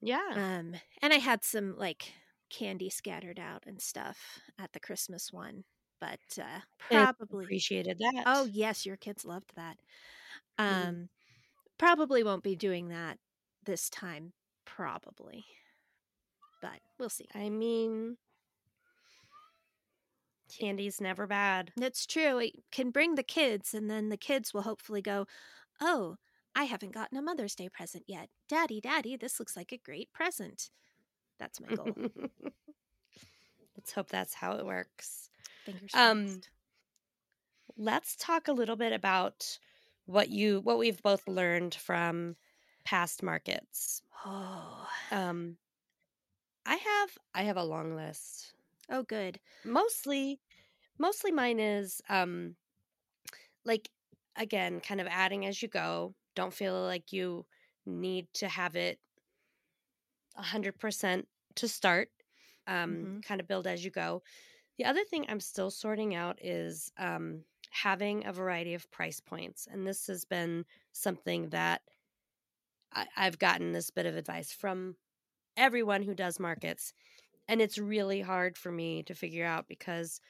[0.00, 0.36] yeah.
[0.36, 2.12] Um and I had some like
[2.50, 5.64] candy scattered out and stuff at the Christmas one,
[6.00, 8.26] but uh probably appreciated that.
[8.26, 9.78] Oh yes, your kids loved that.
[10.68, 10.94] Mhm.
[10.94, 11.10] Um
[11.78, 13.18] probably won't be doing that
[13.64, 14.34] this time
[14.66, 15.46] probably.
[16.60, 17.28] But we'll see.
[17.34, 18.18] I mean
[20.48, 21.72] candy's never bad.
[21.76, 22.38] That's true.
[22.38, 25.26] It can bring the kids and then the kids will hopefully go,
[25.80, 26.16] "Oh,
[26.54, 28.30] I haven't gotten a Mother's Day present yet.
[28.48, 30.70] Daddy, daddy, this looks like a great present."
[31.38, 31.96] That's my goal.
[33.76, 35.30] Let's hope that's how it works.
[35.64, 36.50] Fingers Um, crossed.
[37.76, 39.58] let's talk a little bit about
[40.06, 42.36] what you what we've both learned from
[42.84, 44.02] past markets.
[44.24, 44.88] Oh.
[45.10, 45.58] Um
[46.66, 48.53] I have I have a long list.
[48.88, 49.40] Oh good.
[49.62, 50.40] Mostly
[50.98, 52.56] mostly mine is um
[53.64, 53.90] like
[54.36, 56.14] again kind of adding as you go.
[56.34, 57.46] Don't feel like you
[57.86, 59.00] need to have it
[60.34, 62.10] 100% to start.
[62.66, 63.22] Um Mhm.
[63.22, 64.22] kind of build as you go.
[64.78, 69.68] The other thing I'm still sorting out is um having a variety of price points.
[69.70, 71.82] And this has been something that
[72.92, 74.96] I, I've gotten this bit of advice from
[75.56, 76.94] everyone who does markets.
[77.48, 80.20] And it's really hard for me to figure out because,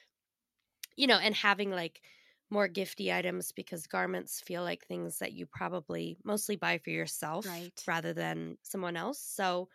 [0.95, 2.01] you know, and having like
[2.49, 7.45] more gifty items because garments feel like things that you probably mostly buy for yourself
[7.45, 7.87] Right.
[7.87, 9.19] rather than someone else.
[9.19, 9.69] So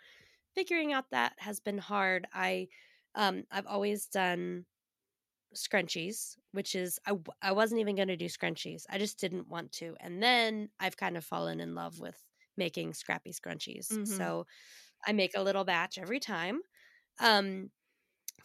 [0.55, 2.29] figuring out that has been hard.
[2.35, 2.69] I
[3.17, 4.67] um I've always done
[5.55, 8.87] scrunchies, which is i, I wasn't even going to do scrunchies.
[8.91, 9.97] I just didn't want to.
[10.01, 12.25] And then I've kind of fallen in love with
[12.57, 13.99] making scrappy scrunchies.
[13.99, 14.05] Mhm.
[14.05, 14.47] So
[15.07, 16.63] I make a little batch every time.
[17.21, 17.71] Um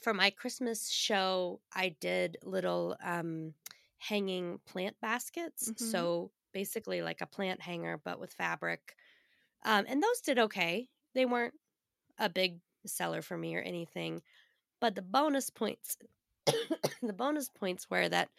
[0.01, 3.55] for my Christmas show, I did little um
[3.99, 5.73] hanging plant baskets.
[5.79, 6.05] Mhm.
[6.15, 8.95] So basically like a plant hanger but with fabric.
[9.65, 10.89] Um and those did okay.
[11.15, 11.55] They weren't
[12.19, 14.21] a big seller for me or anything.
[14.81, 15.97] But the bonus points
[17.01, 18.29] the bonus points were that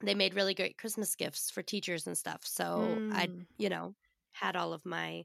[0.00, 2.44] they made really great Christmas gifts for teachers and stuff.
[2.44, 3.46] So I, Mm.
[3.58, 3.94] you know,
[4.32, 5.24] had all of my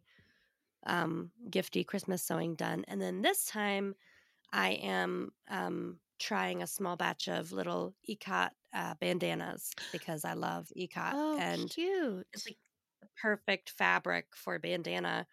[0.85, 2.85] um gifty Christmas sewing done.
[2.88, 3.95] And then this time
[4.53, 10.71] I am um trying a small batch of little ikat uh, bandanas because I love
[10.77, 12.27] ikat Oh, and cute.
[12.34, 12.58] it's like
[13.01, 15.27] the perfect fabric for a bandana.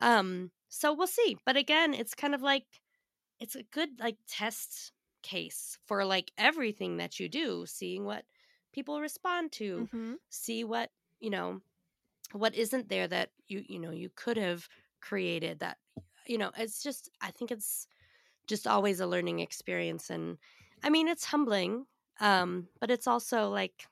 [0.00, 1.38] Um, so we'll see.
[1.46, 2.66] But again, it's kind of like
[3.40, 4.92] it's a good like test
[5.22, 8.24] case for like everything that you do, seeing what
[8.72, 10.16] people respond to, Mhm.
[10.30, 11.60] see what, you know,
[12.32, 14.68] what isn't there that you, you know, you could have
[15.00, 15.78] created that,
[16.26, 17.86] you know, it's just, I think it's
[18.46, 20.10] just always a learning experience.
[20.10, 20.38] And
[20.82, 21.86] I mean, it's humbling,
[22.20, 23.86] um, but it's also like,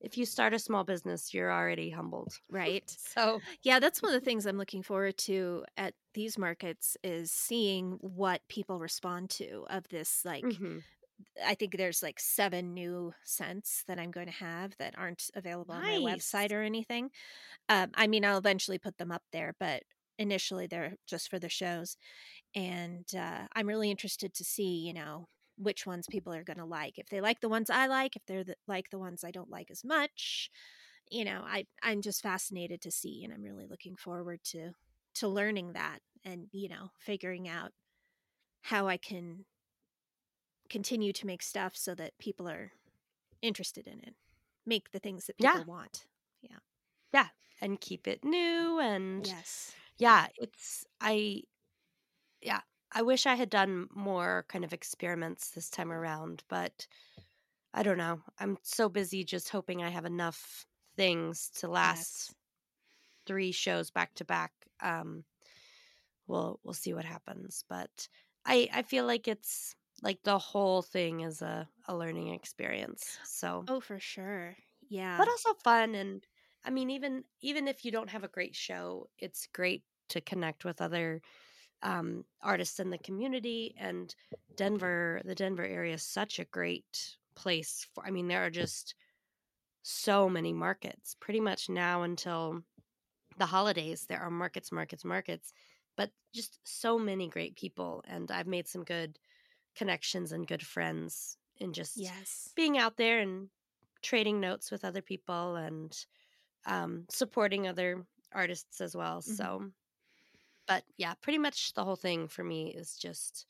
[0.00, 2.40] if you start a small business, you're already humbled.
[2.50, 2.98] Right.
[2.98, 7.32] So, Yeah, that's one of the things I'm looking forward to at these markets is
[7.32, 10.84] seeing what people respond to of this like mhm.
[11.44, 15.74] I think there's like seven new scents that I'm going to have that aren't available
[15.74, 17.10] on my website or anything.
[17.68, 19.84] Um, I mean, I'll eventually put them up there, but
[20.18, 21.96] initially they're just for the shows.
[22.54, 26.64] And uh, I'm really interested to see, you know, which ones people are going to
[26.64, 26.98] like.
[26.98, 29.50] If they like the ones I like, if they're the, like the ones I don't
[29.50, 30.50] like as much,
[31.10, 34.72] you know, I I'm just fascinated to see, and I'm really looking forward to
[35.14, 37.72] to learning that and you know figuring out
[38.62, 39.46] how I can
[40.68, 42.72] continue to make stuff so that people are
[43.42, 44.16] interested in it.
[44.66, 45.64] Make the things that people Yeah.
[45.64, 46.06] want.
[46.42, 46.58] yeah.
[47.12, 47.28] Yeah.
[47.60, 48.78] And keep it new.
[48.78, 49.74] And Yes.
[49.98, 51.42] yeah, it's, I,
[52.44, 56.86] yeah, I wish I had done more kind of experiments this time around, but
[57.74, 58.22] I don't know.
[58.38, 62.34] I'm so busy just hoping I have enough things to last Yes.
[63.26, 64.52] three shows back to back.
[64.80, 65.24] Um,
[66.26, 68.08] we'll we'll see what happens, but
[68.44, 73.18] I I feel like it's like the whole thing is a a learning experience.
[73.24, 74.56] So, Oh, for sure.
[74.88, 75.16] Yeah.
[75.16, 76.26] but also fun and
[76.64, 80.64] I mean even even if you don't have a great show, it's great to connect
[80.64, 81.22] with other
[81.84, 84.14] um, artists in the community and
[84.56, 88.96] Denver, the Denver area is such a great place for I mean there are just
[89.82, 92.62] so many markets pretty much now until
[93.38, 95.52] the holidays there are markets markets markets
[95.96, 99.18] but just so many great people and I've made some good
[99.76, 102.52] connections and good friends in just yes.
[102.56, 103.50] being out there and
[104.02, 106.06] trading notes with other people and
[106.66, 109.22] um, supporting other artists as well.
[109.26, 109.36] Mhm.
[109.36, 109.72] So,
[110.66, 113.46] but yeah, pretty much the whole thing for me is just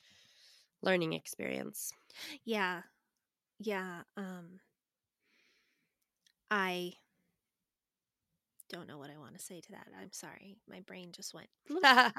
[0.82, 1.92] learning experience.
[2.44, 2.82] Yeah.
[3.58, 4.02] Yeah.
[4.16, 4.60] Um
[6.50, 6.94] I
[8.68, 9.88] don't know what I want to say to that.
[10.00, 10.56] I'm sorry.
[10.68, 11.48] My brain just went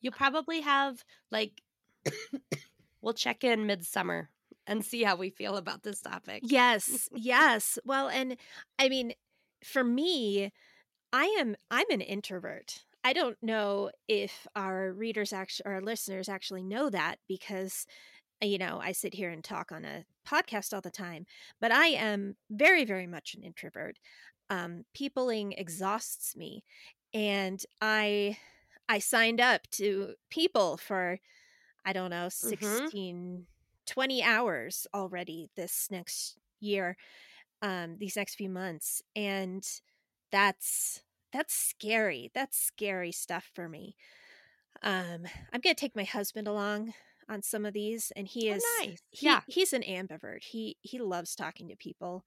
[0.00, 1.62] You'll probably have like,
[3.02, 4.30] we'll check in midsummer
[4.66, 6.42] and see how we feel about this topic.
[6.44, 7.78] Yes, yes.
[7.84, 8.36] Well, and
[8.78, 9.12] I mean,
[9.64, 10.52] for me,
[11.12, 12.84] I am I'm an introvert.
[13.04, 17.86] I don't know if our readers actually our listeners actually know that because
[18.42, 21.26] you know, I sit here and talk on a podcast all the time,
[21.60, 23.98] but I am very very much an introvert.
[24.48, 26.64] Um peopling exhausts me
[27.14, 28.38] and I
[28.88, 31.18] I signed up to people for
[31.84, 33.46] I don't know, 16
[33.86, 36.96] 20 hours already this next year
[37.62, 39.66] um these next few months and
[40.30, 43.94] that's that's scary that's scary stuff for me
[44.82, 46.92] um i'm gonna take my husband along
[47.28, 49.02] on some of these and he Oh, is nice.
[49.10, 49.42] he, Yeah.
[49.46, 52.24] he's an ambivert he he loves talking to people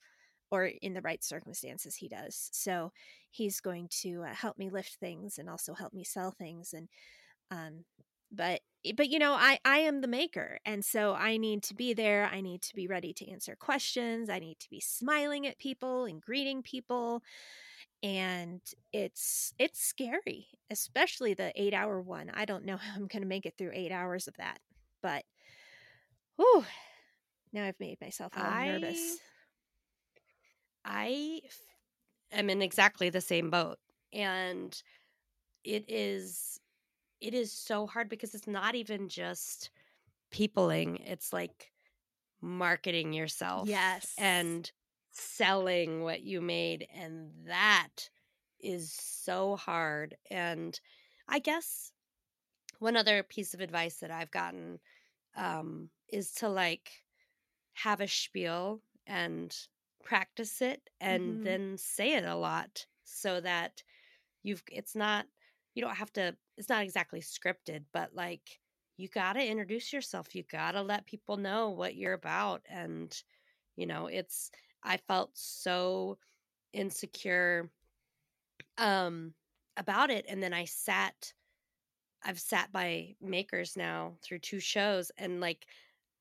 [0.52, 2.92] or in the right circumstances he does so
[3.32, 6.90] he's going to uh, help me lift things and also help me sell things and
[7.52, 7.86] um
[8.32, 8.62] but
[8.96, 12.30] but you know i i am the maker and so i need to be there
[12.32, 16.06] i need to be ready to answer questions i need to be smiling at people
[16.06, 17.22] and greeting people
[18.04, 18.62] and
[18.92, 23.28] it's it's scary especially the eight hour one i don't know how i'm going to
[23.28, 24.60] make it through eight hours of that
[25.02, 25.24] but
[26.36, 26.64] whew,
[27.52, 29.18] now i've made myself a all nervous
[30.86, 31.42] i
[32.34, 33.78] am in exactly the same boat.
[34.12, 34.76] And
[35.64, 36.60] it is
[37.22, 39.70] it is so hard because it's not even just
[40.30, 41.72] peopling, it's like
[42.42, 43.70] marketing yourself.
[43.70, 44.14] Yes.
[44.18, 44.70] And
[45.14, 48.10] selling what you made and that
[48.60, 50.18] is so hard.
[50.32, 50.80] And
[51.28, 51.94] I guess
[52.80, 54.80] one other piece of advice that I've gotten
[55.36, 57.06] um is to like
[57.74, 59.56] have a spiel and
[60.04, 61.44] practice it and Mhm.
[61.44, 63.84] then say it a lot so that
[64.44, 65.28] you've it's not
[65.76, 68.62] you don't have to it's not exactly scripted but like
[68.98, 73.24] you got to introduce yourself you got to let people know what you're about and
[73.76, 74.52] you know it's
[74.84, 76.18] i felt so
[76.74, 77.70] insecure
[78.78, 79.34] um
[79.78, 81.34] about it and then i sat
[82.24, 85.66] i've sat by makers now through two shows and like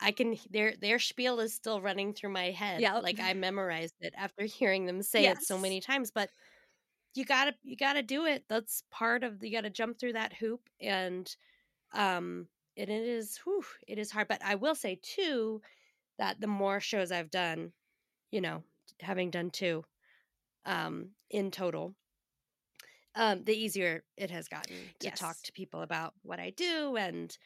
[0.02, 2.80] I can their their spiel is still running through my head.
[2.80, 3.02] Yep.
[3.02, 6.10] Like I memorized it after hearing them say it so many times.
[6.10, 6.28] But
[7.14, 8.44] you gotta you gotta do it.
[8.48, 11.34] That's part of you gotta jump through that hoop and
[11.94, 14.28] um and it is whew, it is hard.
[14.28, 15.62] But I will say too
[16.18, 17.72] that the more shows I've done,
[18.32, 18.64] you know,
[19.00, 19.84] having done two
[20.66, 21.94] um, in total,
[23.14, 26.96] um, the easier it has gotten to talk to people about what I do.
[26.96, 27.36] And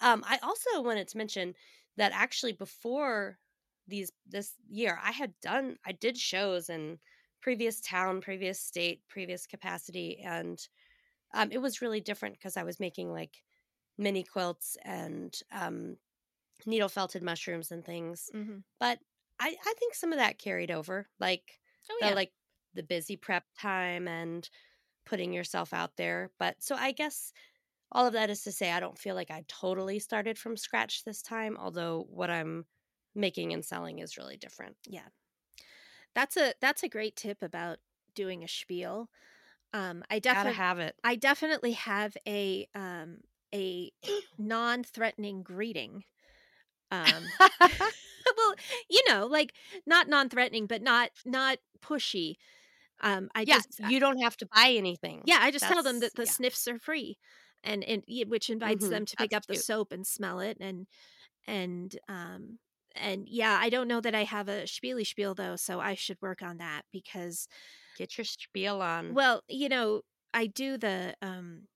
[0.00, 1.54] um, I also wanted to mention
[1.96, 3.38] that actually before
[3.88, 6.98] these this year, I had done I did shows in
[7.40, 10.60] previous town, previous state, previous capacity, and
[11.34, 13.42] um, it was really different because I was making like
[13.98, 15.96] mini quilts and um,
[16.66, 18.30] needle felted mushrooms and things.
[18.34, 18.58] Mm-hmm.
[18.80, 18.98] But
[19.42, 22.14] I, I think some of that carried over, like Oh the yeah.
[22.14, 22.32] like
[22.74, 24.48] the busy prep time and
[25.06, 26.32] putting yourself out there.
[26.38, 27.32] But so I guess
[27.92, 31.04] all of that is to say I don't feel like I totally started from scratch
[31.04, 32.66] this time, although what I'm
[33.14, 34.76] making and selling is really different.
[34.86, 35.08] yeah.
[36.14, 37.78] That's a that's a great tip about
[38.14, 39.08] doing a spiel.
[39.72, 40.96] Um, I definitely have it.
[41.04, 43.20] I definitely have a um
[43.54, 43.92] a
[44.38, 46.04] non-threatening greeting.
[46.90, 47.32] Um
[48.36, 48.54] well,
[48.90, 49.54] you know, like
[49.86, 52.36] not non-threatening but not not pushy.
[53.00, 55.24] Um I yes, just you don't have to buy anything.
[55.24, 56.34] yeah, I just tell them that the yeah.
[56.34, 57.18] sniffs are free.
[57.64, 60.56] And and which invites Mhm, them to pick that's up the soap and smell it
[60.60, 60.86] and
[61.46, 62.58] and um
[62.96, 66.18] and yeah, I don't know that I have a spiely spiel though, so I should
[66.22, 67.48] work on that because
[67.94, 69.18] Get your spiel on.
[69.18, 70.02] well, you know,
[70.34, 71.68] I do the um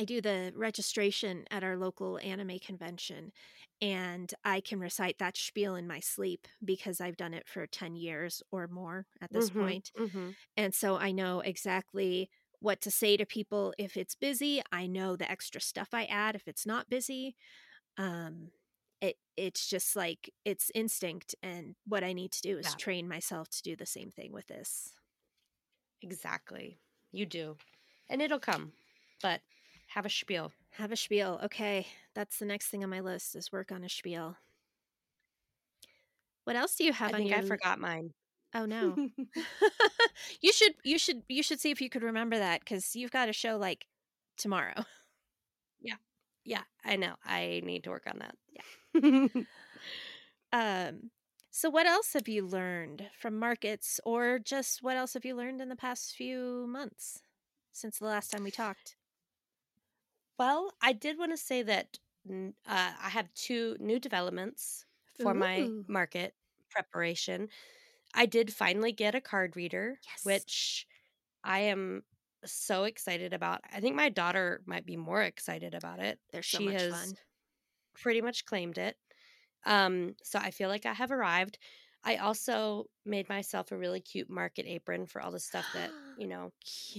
[0.00, 3.32] I do the registration at our local anime convention
[3.80, 7.96] and I can recite that spiel in my sleep because I've done it for 10
[7.96, 9.92] years or more at this Mhm, point.
[9.94, 10.36] mhm.
[10.56, 14.62] And so I know exactly what to say to people if it's busy.
[14.72, 17.36] I know the extra stuff I add if it's not busy.
[17.98, 18.50] Um
[19.00, 22.76] it it's just like it's instinct and what I need to do is Yeah.
[22.76, 24.94] train myself to do the same thing with this.
[26.00, 26.80] Exactly.
[27.12, 27.58] You do.
[28.08, 28.72] And it'll come.
[29.20, 29.42] But
[29.88, 30.52] have a spiel.
[30.76, 31.40] Have a spiel.
[31.44, 34.38] Okay, that's the next thing on my list is work on a spiel.
[36.44, 38.14] What else do you have I on think your I forgot mine.
[38.54, 38.98] Oh no.
[40.40, 43.28] you should you should you should see if you could remember that cuz you've got
[43.28, 43.86] a show like
[44.36, 44.84] tomorrow.
[45.80, 45.96] yeah,
[46.44, 47.16] Yeah, I know.
[47.24, 48.36] I need to work on that.
[48.52, 48.62] Yeah.
[50.52, 51.10] Um
[51.50, 55.60] so what else have you learned from markets or just what else have you learned
[55.60, 57.22] in the past few months
[57.72, 58.96] since the last time we talked?
[60.38, 64.84] Well, I did want to say that uh, I have two new developments
[65.14, 66.34] for my market
[66.70, 67.48] preparation.
[68.14, 70.22] I did finally get a card reader, Yes.
[70.22, 70.86] which
[71.44, 72.04] I am
[72.44, 73.62] so excited about.
[73.72, 76.20] I think my daughter might be more excited about it.
[76.30, 77.18] They're so she much has fun.
[77.94, 78.98] pretty much claimed it.
[79.66, 81.58] Um, so I feel like I have arrived.
[82.04, 86.28] I also made myself a really cute market apron for all the stuff that, you
[86.28, 86.52] know,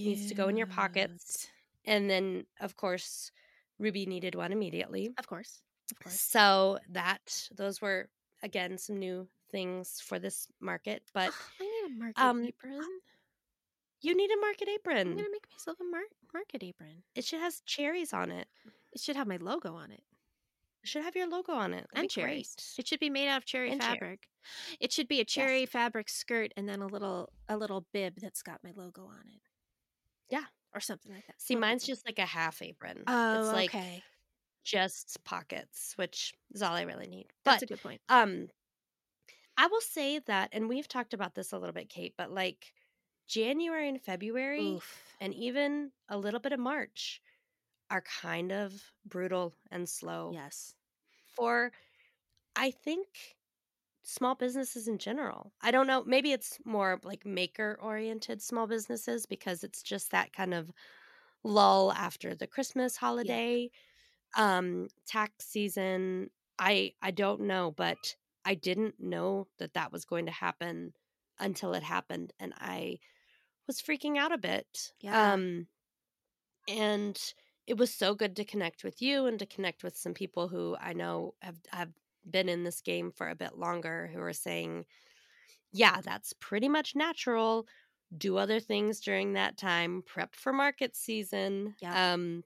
[0.04, 1.48] needs to go in your pockets.
[1.88, 3.32] And then of course
[3.78, 5.10] Ruby needed one immediately.
[5.18, 5.62] Of course.
[5.90, 6.20] Of course.
[6.20, 8.08] So that those were
[8.42, 12.80] again some new things for this market, but I need a market um, apron.
[14.02, 15.08] you need a market apron.
[15.12, 16.02] I'm to make myself a mar-
[16.34, 17.02] market apron.
[17.14, 18.46] It should have cherries on it.
[18.92, 20.02] It should have my logo on it.
[20.82, 21.86] It should have your logo on it.
[21.92, 22.54] That'd and cherries.
[22.56, 22.84] great.
[22.84, 23.94] It should be made out of cherry And cherry.
[23.98, 24.28] fabric.
[24.80, 28.42] It should be a cherry fabric skirt and then a little a little bib that's
[28.42, 29.40] got my logo on it.
[30.30, 30.44] Yeah.
[30.74, 31.36] Or something like that.
[31.40, 33.04] See, mine's just like a half apron.
[33.06, 34.04] Oh, it's like okay.
[34.64, 37.32] just pockets, which is all I really need.
[37.44, 38.00] That's But a good point.
[38.08, 38.48] um
[39.56, 42.72] I will say that and we've talked about this a little bit, Kate, but like
[43.26, 45.18] January and February Oof.
[45.20, 47.20] and even a little bit of March
[47.90, 50.74] are kind of brutal and slow Yes.
[51.26, 51.72] for
[52.56, 53.37] I think
[54.08, 55.52] small businesses in general.
[55.60, 60.32] I don't know, maybe it's more like maker oriented small businesses because it's just that
[60.32, 60.70] kind of
[61.44, 63.70] lull after the Christmas holiday
[64.36, 66.30] um tax season.
[66.58, 70.94] I I don't know, but I didn't know that that was going to happen
[71.40, 72.98] until it happened and I
[73.68, 74.94] was freaking out a bit.
[75.00, 75.32] Yeah.
[75.32, 75.68] Um
[76.66, 77.34] and
[77.66, 80.76] it was so good to connect with you and to connect with some people who
[80.80, 81.92] I know have have
[82.30, 84.86] been in this game for a bit longer who are saying,
[85.72, 87.66] yeah, that's pretty much natural.
[88.16, 91.76] Do other things during that time, prep for market season.
[91.80, 91.94] Yeah.
[91.94, 92.44] Um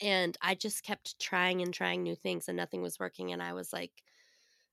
[0.00, 3.52] and I just kept trying and trying new things and nothing was working and I
[3.52, 4.02] was like,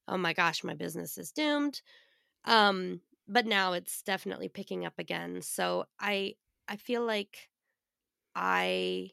[0.08, 1.82] oh my gosh, my business is doomed.
[2.46, 5.42] Um but now it's definitely picking up again.
[5.42, 6.36] So I
[6.68, 7.50] I feel like
[8.36, 9.12] I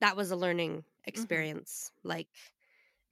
[0.00, 2.28] that was a learning experience, like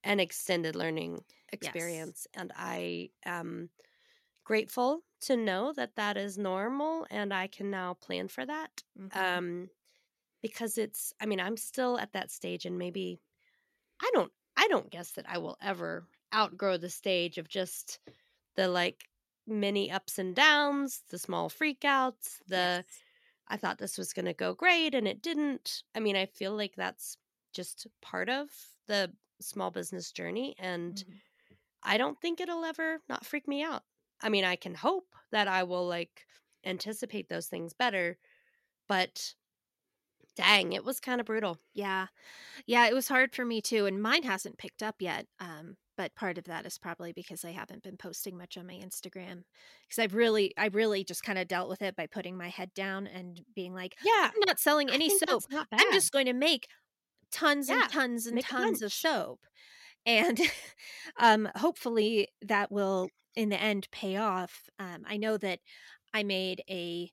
[0.05, 2.29] an extended learning experience.
[2.35, 3.71] And I am
[4.45, 8.85] grateful to know that that is normal and I can now plan for that.
[8.97, 9.25] Mhm.
[9.27, 9.71] Um,
[10.43, 13.21] because it's, I mean, I'm still at that stage and maybe
[14.01, 18.01] I don't, I don't guess that I will ever outgrow the stage of just
[18.57, 19.05] the like
[19.47, 23.05] many ups and downs, the small freakouts, the Yes.
[23.49, 25.85] I thought this was going to go great and it didn't.
[25.95, 27.19] I mean, I feel like that's
[27.53, 28.51] just part of
[28.87, 29.15] the
[29.45, 31.21] small business journey and Mhm.
[31.83, 33.85] I don't think it'll ever not freak me out.
[34.23, 36.27] I mean, I can hope that I will like
[36.65, 38.19] anticipate those things better,
[38.89, 39.35] but
[40.37, 41.59] dang, it was kind of brutal.
[41.75, 42.09] Yeah.
[42.67, 43.87] Yeah, it was hard for me too.
[43.87, 45.27] And mine hasn't picked up yet.
[45.41, 48.75] Um, but part of that is probably because I haven't been posting much on my
[48.75, 49.45] Instagram.
[49.89, 52.75] Because I've really, I really just kind of dealt with it by putting my head
[52.75, 55.45] down and being like, Yeah, I'm not selling I any soap.
[55.51, 55.69] not.
[55.73, 56.69] I'm just going to make
[57.35, 59.47] tons Yeah, and tons and tons of soap.
[60.07, 60.41] And
[61.19, 64.69] um, hopefully that will, in the end, pay off.
[64.79, 65.61] Um, I know that
[66.15, 67.13] I made a,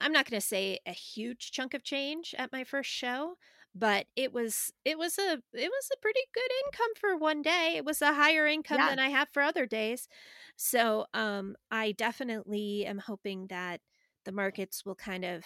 [0.00, 3.36] I'm not going to say a huge chunk of change at my first show,
[3.74, 7.74] but it was it was a it was a pretty good income for one day.
[7.76, 8.86] It was a higher income Yeah.
[8.86, 10.08] than I have for other days.
[10.56, 13.80] So, um I definitely am hoping that
[14.24, 15.44] the markets will kind of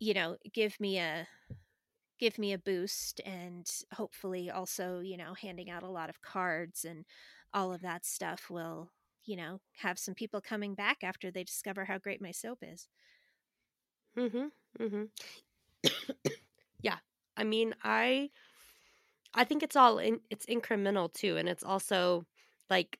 [0.00, 1.28] you know, give me a
[2.18, 6.84] give me a boost and hopefully also, you know, handing out a lot of cards
[6.84, 7.04] and
[7.52, 8.90] all of that stuff will,
[9.24, 12.88] you know, have some people coming back after they discover how great my soap is.
[14.16, 14.52] Mhm.
[14.78, 15.10] Mhm.
[16.82, 16.98] yeah.
[17.36, 18.30] I mean, I
[19.34, 22.26] I think it's all in it's incremental too and it's also
[22.70, 22.98] like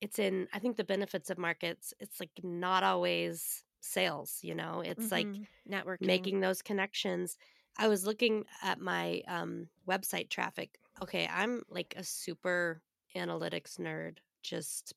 [0.00, 4.80] it's in I think the benefits of markets it's like not always sales, you know.
[4.80, 5.48] It's like Mhm.
[5.68, 6.00] networking.
[6.00, 7.36] making those connections.
[7.76, 10.78] I was looking at my um website traffic.
[11.02, 12.82] Okay, I'm like a super
[13.16, 14.94] analytics nerd, just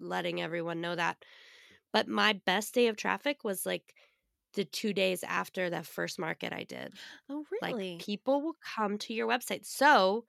[0.00, 1.24] letting everyone know that.
[1.92, 3.94] But my best day of traffic was like
[4.54, 6.94] the 2 days after that first market I did.
[7.28, 7.98] Oh, Like really?
[7.98, 9.64] people will come to your website.
[9.66, 10.26] So,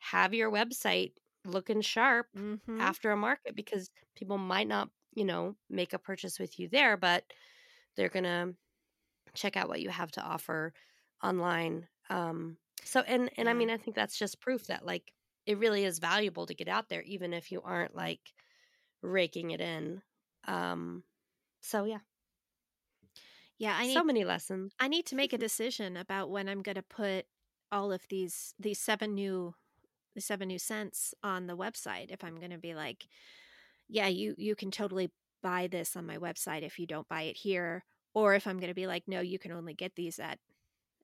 [0.00, 1.14] have your website
[1.44, 2.92] looking sharp Mhm.
[2.92, 6.96] after a market because people might not, you know, make a purchase with you there,
[6.96, 7.32] but
[7.96, 8.56] they're going to
[9.34, 10.72] check out what you have to offer
[11.22, 11.88] online.
[12.10, 15.12] Um so and and I mean I think that's just proof that like
[15.46, 18.32] it really is valuable to get out there even if you aren't like
[19.02, 20.02] raking it in.
[20.46, 21.04] Um
[21.62, 22.00] so yeah,
[23.58, 24.74] Yeah, I need so many lessons.
[24.80, 27.26] I need to make a decision about when I'm going to put
[27.70, 29.54] all of these these seven new
[30.14, 33.08] the seven new scents on the website if I'm going to be like,
[33.88, 35.12] yeah, you you can totally
[35.42, 38.70] buy this on my website if you don't buy it here or if I'm going
[38.70, 40.38] to be like, no, you can only get these at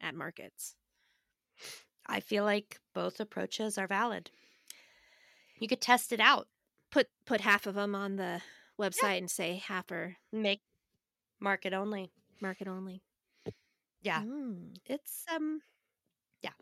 [0.01, 0.75] at markets.
[2.07, 4.31] I feel like both approaches are valid.
[5.59, 6.49] You could test it out.
[6.91, 8.41] Put put half of them on the
[8.81, 10.63] website and say half or Make
[11.41, 12.11] market only.
[12.41, 13.03] market only.
[14.01, 14.23] Yeah.
[14.23, 15.61] Mm, It's um
[16.43, 16.53] yeah.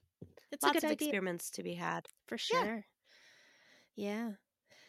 [0.51, 1.09] it's a lots good of idea.
[1.09, 2.07] experiments to be had.
[2.27, 2.63] For Yeah.
[2.65, 2.87] sure.
[3.95, 4.31] Yeah.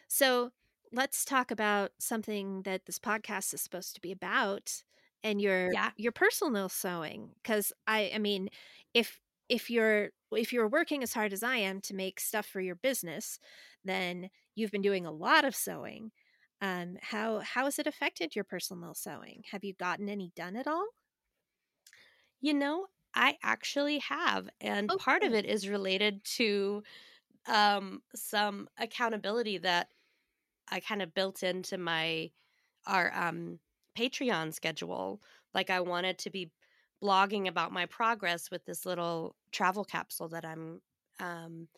[0.08, 0.52] So
[0.90, 4.82] let's talk about something that this podcast is supposed to be about
[5.22, 5.92] and your Yeah.
[5.96, 8.48] your personal sewing because I I mean
[8.94, 12.60] if if you're if you're working as hard as I am to make stuff for
[12.60, 13.38] your business
[13.84, 16.12] then you've been doing a lot of sewing
[16.60, 19.44] um how how has it affected your personal sewing?
[19.50, 20.88] Have you gotten any done at all?
[22.40, 26.82] You know, I actually have and Oh, part of it is related to
[27.46, 29.90] um some accountability that
[30.68, 32.32] I kind of built into my
[32.86, 33.60] our um
[33.98, 35.20] Patreon schedule.
[35.54, 36.50] Like I wanted to be
[37.02, 40.80] blogging about my progress with this little travel capsule that I'm
[41.20, 41.68] um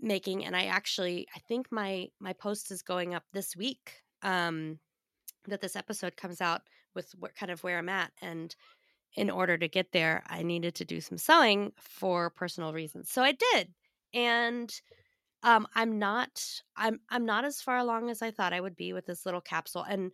[0.00, 4.78] making and I actually I think my my post is going up this week um
[5.48, 6.62] that this episode comes out
[6.94, 8.54] with what kind of where I'm at and
[9.14, 13.10] in order to get there I needed to do some sewing for personal reasons.
[13.10, 13.74] So I did.
[14.14, 14.72] And
[15.42, 18.92] um I'm not I'm I'm not as far along as I thought I would be
[18.92, 20.12] with this little capsule and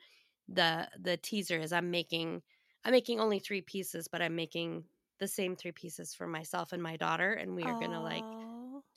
[0.49, 2.43] the the teaser is I'm making
[2.85, 4.87] I'm making only 3 pieces but I'm making
[5.19, 8.27] the same 3 pieces for myself and my daughter and we are going to like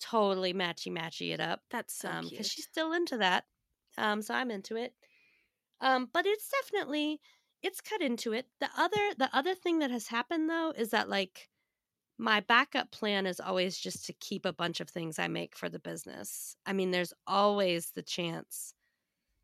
[0.02, 3.46] totally matchy matchy it up that's so um because she's still into that
[3.98, 4.96] um so i'm into it.
[5.82, 7.22] Um but it's definitely
[7.64, 8.48] it's cut into it.
[8.60, 11.50] The other the other thing that has happened though is that like
[12.20, 15.70] my backup plan is always just to keep a bunch of things i make for
[15.70, 16.58] the business.
[16.66, 18.74] I mean there's always the chance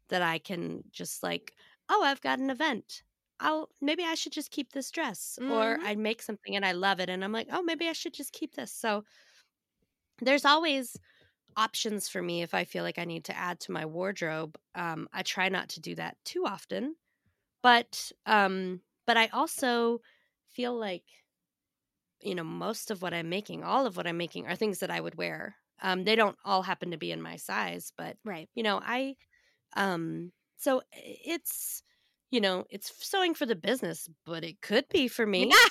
[0.09, 1.55] that i can just like
[1.93, 3.03] oh i've got an event
[3.41, 5.83] i'll maybe i should just keep this dress or Mhm.
[5.83, 8.33] i make something and i love it and i'm like oh maybe i should just
[8.33, 9.03] keep this so
[10.19, 10.99] there's always
[11.57, 14.57] options for me if I feel like I need to add to my wardrobe.
[14.75, 16.95] Um, I try not to do that too often,
[17.63, 20.01] but um, but I also
[20.49, 21.05] feel like
[22.21, 24.91] you know most of what I'm making, all of what I'm making, are things that
[24.91, 25.57] I would wear.
[25.81, 29.15] Um, they don't all happen to be in my size, but right you know I
[29.75, 30.33] Um,
[30.63, 31.83] so it's
[32.31, 35.53] you know, it's sewing for the business, but it could be for me.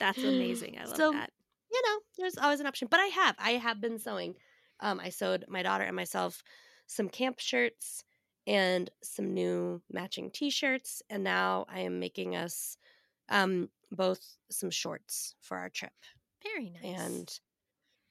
[0.00, 0.76] That's amazing.
[0.80, 1.30] I love So, that.
[1.72, 2.88] you know, there's always an option.
[2.90, 4.34] But I have, I have been sewing.
[4.80, 6.42] Um, I sewed my daughter and myself
[6.86, 8.04] some camp shirts
[8.46, 12.76] and some new matching T-shirts, and now I am making us
[13.28, 14.20] um both
[14.50, 15.92] some shorts for our trip,
[16.42, 16.82] Very nice.
[17.00, 17.40] and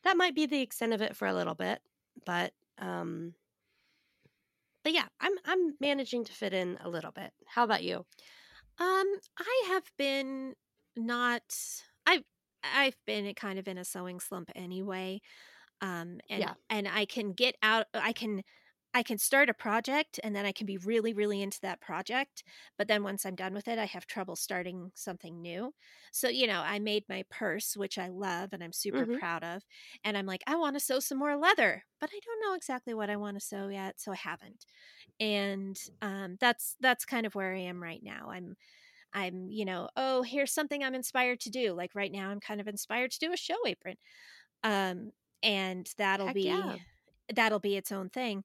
[0.03, 1.79] that might be the extent of it for a little bit.
[2.25, 3.35] But um,
[4.83, 7.33] but yeah, I'm I'm managing to fit in a little bit.
[7.47, 8.05] How about you?
[8.79, 10.53] Um, I have been
[10.95, 11.43] not.
[12.05, 12.23] I've
[12.63, 15.21] I've been kind of in a sewing slump anyway.
[15.81, 16.55] Um, and Yeah.
[16.69, 17.87] and I can get out.
[17.93, 18.43] I can
[18.93, 22.43] I can start a project and then I can be really really into that project.
[22.77, 25.73] But then once I'm done with it, I have trouble starting something new.
[26.11, 29.19] So you know, I made my purse, which I love and I'm super Mhm.
[29.19, 29.63] proud of.
[30.03, 32.93] And I'm like, I want to sew some more leather, but I don't know exactly
[32.93, 34.65] what I want to sew yet, so I haven't.
[35.19, 38.29] And um, that's that's kind of where I am right now.
[38.31, 38.55] I'm
[39.13, 41.73] I'm, you know, oh, here's something I'm inspired to do.
[41.73, 43.97] Like right now, I'm kind of inspired to do a show apron.
[44.63, 45.11] Um,
[45.43, 46.79] and that'll Heck be yeah.
[47.33, 48.43] that'll be its own thing.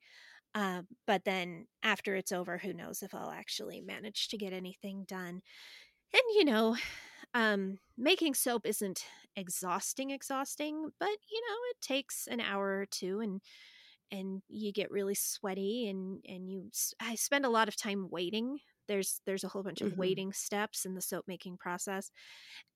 [0.54, 5.04] Um, but then after it's over, who knows if I'll actually manage to get anything
[5.04, 5.42] done.
[6.14, 6.76] And you know,
[7.34, 13.20] um, making soap isn't exhausting, exhausting, but you know, it takes an hour or two
[13.20, 13.40] and
[14.10, 18.60] and you get really sweaty and and you I spend a lot of time waiting.
[18.88, 19.96] There's there's a whole bunch of Mhm.
[19.96, 22.10] waiting steps in the soap making process.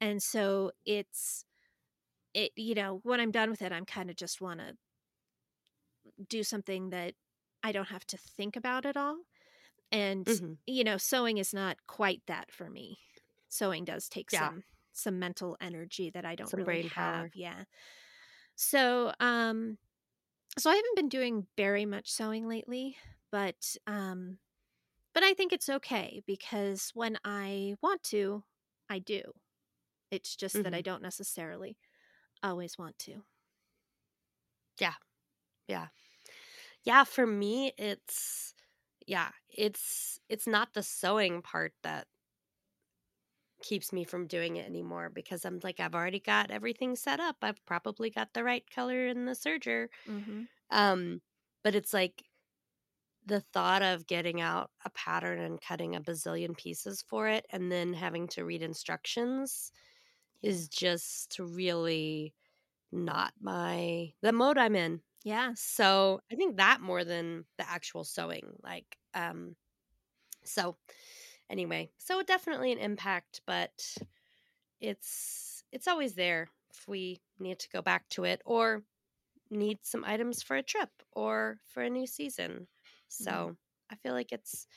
[0.00, 1.44] And so it's
[2.34, 4.76] it you know, when I'm done with it, I'm kind of just want to
[6.28, 7.14] do something that
[7.66, 9.18] I don't have to think about it all.
[9.92, 10.56] And Mhm.
[10.66, 12.98] you know, sewing is not quite that for me.
[13.48, 14.52] Sewing does take Yeah.
[14.52, 17.28] some some mental energy that I don't Some really brain power.
[17.28, 17.34] have.
[17.34, 17.64] Yeah.
[18.56, 19.78] So, um
[20.58, 22.96] so I haven't been doing very much sewing lately,
[23.32, 24.38] but um
[25.14, 28.44] but I think it's okay because when I want to,
[28.90, 29.22] I do.
[30.10, 30.82] It's just that I Mhm.
[30.82, 31.78] don't necessarily
[32.42, 33.24] always want to.
[34.80, 34.94] Yeah.
[35.68, 35.88] Yeah,
[37.04, 38.54] for me it's
[39.06, 42.06] yeah, it's it's not the sewing part that
[43.62, 47.36] keeps me from doing it anymore because I'm like I've already got everything set up.
[47.42, 49.88] I've probably got the right color in the serger.
[50.08, 50.42] Mm-hmm.
[50.70, 51.20] Um
[51.62, 52.24] but it's like
[53.24, 57.72] the thought of getting out a pattern and cutting a bazillion pieces for it and
[57.72, 59.72] then having to read instructions
[60.42, 62.34] is just really
[62.92, 65.00] not my the mode I'm in.
[65.26, 65.54] Yeah.
[65.56, 68.52] So I think that more than the actual sewing.
[68.62, 69.56] Like, um,
[70.44, 70.78] so
[71.50, 73.96] anyway, so definitely an impact, but
[74.80, 78.84] it's it's always there if we need to go back to it or
[79.50, 82.68] need some items for a trip or for a new season.
[83.08, 83.56] So
[83.90, 84.68] I feel like it's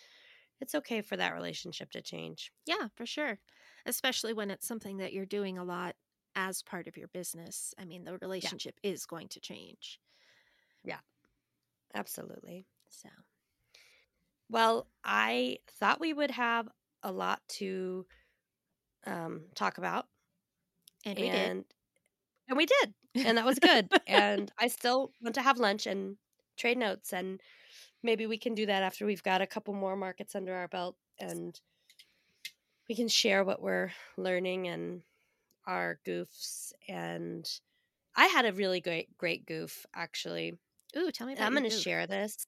[0.62, 2.52] it's okay for that relationship to change.
[2.66, 3.40] Yeah, for sure.
[3.86, 5.96] Especially when it's something that you're doing a lot
[6.36, 7.74] as part of your business.
[7.78, 10.00] I mean, the relationship is going to change.
[10.84, 11.00] Yeah,
[11.94, 12.68] absolutely.
[12.90, 13.10] So,
[14.50, 16.70] Well, I thought we would have
[17.04, 18.08] a lot to
[19.06, 20.08] um, talk about.
[21.06, 21.52] and we did.
[21.52, 21.66] and
[22.50, 26.18] and we did and that was good and i still want to have lunch and
[26.58, 27.42] trade notes and
[28.04, 30.98] maybe we can do that after we've got a couple more markets under our belt
[31.20, 31.62] and
[32.88, 35.04] we can share what we're learning and
[35.66, 37.62] our goofs and
[38.16, 40.60] i had a really great great goof actually
[40.98, 42.46] Ooh, tell me I'm going to share this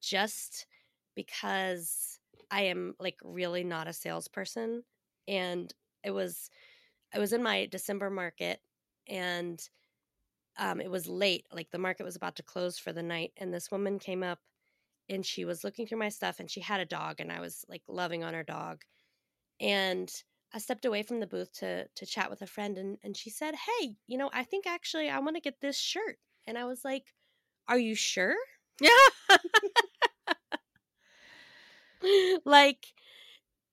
[0.00, 0.66] just
[1.14, 4.84] because I am like really not a salesperson
[5.28, 5.72] and
[6.04, 6.50] it was
[7.14, 8.62] I was in my December market
[9.08, 9.68] and
[10.58, 13.52] um it was late like the market was about to close for the night and
[13.54, 14.40] this woman came up
[15.08, 17.64] and she was looking through my stuff and she had a dog and I was
[17.68, 18.84] like loving on her dog
[19.60, 20.12] and
[20.52, 23.30] I stepped away from the booth to to chat with a friend and and she
[23.30, 26.64] said, "Hey, you know, I think actually I want to get this shirt." And I
[26.66, 27.14] was like,
[27.68, 28.36] "Are you sure?"
[28.80, 28.88] Yeah.
[32.44, 32.86] like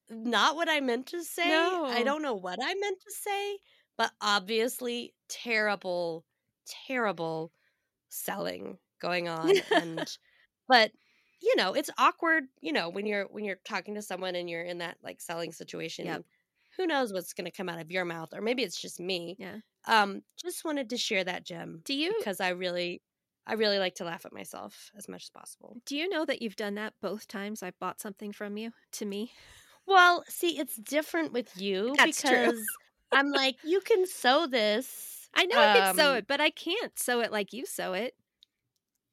[0.10, 1.50] not what I meant to say.
[1.50, 3.58] I don't know what I meant to say,
[3.98, 6.26] but obviously terrible
[6.88, 7.52] terrible
[8.10, 10.18] selling going on and
[10.68, 10.92] but
[11.42, 14.64] you know, it's awkward, you know, when you're when you're talking to someone and you're
[14.64, 16.06] in that like selling situation.
[16.06, 16.24] Yep.
[16.78, 19.36] Who knows what's going to come out of your mouth or maybe it's just me.
[19.40, 19.58] Yeah.
[19.88, 23.02] Um just wanted to share that gem Do you because I really
[23.52, 25.76] I really like to laugh at myself as much as possible.
[25.86, 29.06] do you know that you've done that both times I bought something from you to
[29.06, 29.34] me?
[29.86, 32.64] Well, see, it's different with you That's because
[33.12, 35.28] I'm like, you can sew this.
[35.34, 37.92] I know I can sew um, it, but I can't sew it like you sew
[37.92, 38.16] it.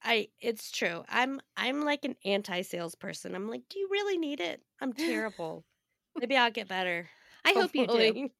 [0.05, 1.03] I it's true.
[1.09, 3.35] I'm I'm like an anti-salesperson.
[3.35, 4.63] I'm like, do you really need it?
[4.81, 5.65] I'm terrible.
[6.17, 7.09] Maybe I'll get better.
[7.45, 7.93] I hope you do.
[7.93, 8.33] Hopefully.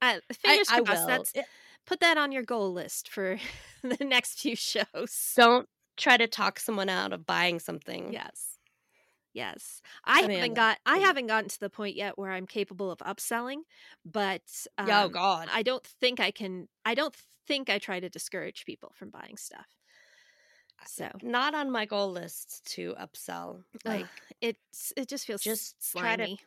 [0.00, 1.00] Uh, I, fingers I crossed.
[1.00, 1.06] will.
[1.06, 1.46] That's It-
[1.86, 3.38] put that on your goal list for
[3.82, 5.32] the next few shows.
[5.36, 8.12] Don't try to talk someone out of buying something.
[8.12, 8.58] Yes.
[9.32, 9.80] Yes.
[10.04, 13.62] I haven't got I haven't gotten to the point yet where I'm capable of upselling,
[14.04, 14.42] but
[14.78, 15.48] um, oh God.
[15.52, 17.14] I don't think I can I don't
[17.46, 19.66] think I try to discourage people from buying stuff.
[20.86, 23.62] So Not on my goal list to upsell.
[23.84, 24.06] Like
[24.40, 26.38] it's it just feels just just try to- slimy.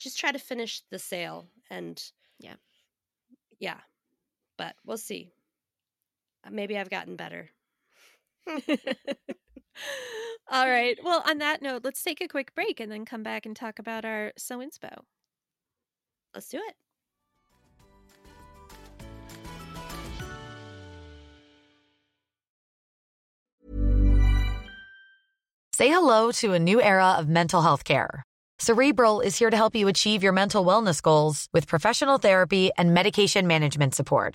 [0.00, 2.02] just try to finish the sale and
[2.40, 2.54] Yeah.
[3.60, 3.78] yeah
[4.58, 5.30] but we'll see
[6.46, 7.50] Uh, maybe i've gotten better
[10.50, 10.98] All right.
[11.04, 13.78] Well, on that note, let's take a quick break and then come back and talk
[13.78, 15.02] about our sew inspo.
[16.34, 16.74] let's do it
[25.74, 28.24] Say hello to a new era of mental health care.
[28.58, 32.92] Cerebral is here to help you achieve your mental wellness goals with professional therapy and
[32.92, 34.34] medication management support.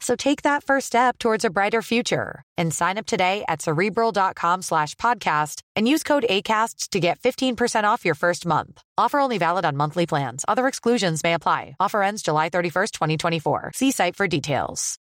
[0.00, 4.62] So take that first step towards a brighter future and sign up today at cerebral.com
[4.62, 8.82] slash podcast and use code ACAST to get 15% off your first month.
[8.98, 10.44] Offer only valid on monthly plans.
[10.46, 11.76] Other exclusions may apply.
[11.80, 13.72] Offer ends July 31st, 2024.
[13.74, 14.98] See site for details.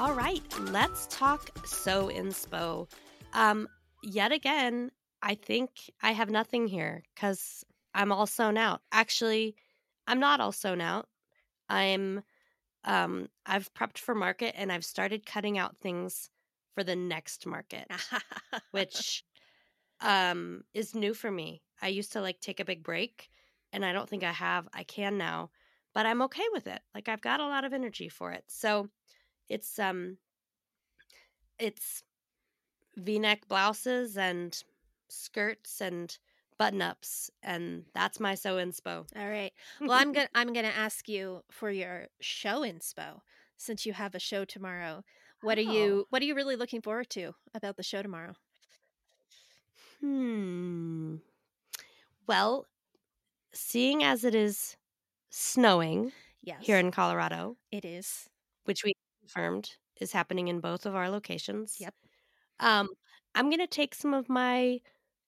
[0.00, 2.90] all right let's talk sew inspo
[3.34, 3.68] um
[4.02, 4.90] yet again
[5.22, 5.70] i think
[6.02, 7.64] i have nothing here because
[7.94, 9.54] i'm all sewn out actually
[10.06, 11.08] i'm not all sewn out
[11.68, 12.22] i'm
[12.84, 16.30] um i've prepped for market and i've started cutting out things
[16.74, 17.86] for the next market
[18.70, 19.24] which
[20.00, 21.62] um is new for me.
[21.82, 23.30] I used to like take a big break
[23.72, 24.68] and I don't think I have.
[24.74, 25.50] I can now,
[25.94, 26.80] but I'm okay with it.
[26.94, 28.44] Like I've got a lot of energy for it.
[28.48, 28.88] So
[29.48, 30.16] it's um
[31.58, 32.02] it's
[32.96, 34.62] V-neck blouses and
[35.10, 36.18] skirts and
[36.58, 39.06] button-ups and that's my sew inspo.
[39.16, 39.52] All right.
[39.84, 43.20] Well, I'm gonna I'm gonna ask you for your show inspo
[43.56, 45.04] since you have a show tomorrow.
[45.40, 45.72] What are Oh.
[45.74, 48.34] you What are you really looking forward to about the show tomorrow?
[50.00, 51.16] Hmm.
[52.26, 52.66] Well,
[53.52, 54.76] seeing as it is
[55.30, 58.30] snowing Yes, here in Colorado, it is.
[58.64, 61.80] which we confirmed is happening in both of our locations.
[61.80, 61.94] Yep.
[62.60, 62.88] Um,
[63.34, 64.80] I'm gonna take some of my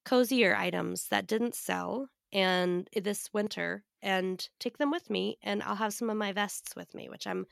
[0.05, 5.77] cozier items that didn't sell and this winter and take them with me and I'll
[5.77, 7.47] have some of my vests with me, which I'm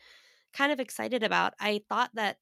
[0.53, 1.55] kind of excited about.
[1.61, 2.39] I thought that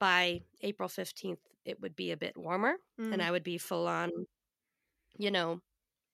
[0.00, 2.76] by April 15th it would be a bit warmer
[3.10, 3.22] and Mm.
[3.22, 4.10] I would be full on,
[5.18, 5.60] you know,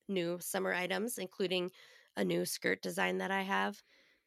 [0.09, 1.73] new summer items, including
[2.17, 3.83] a new skirt design that I have.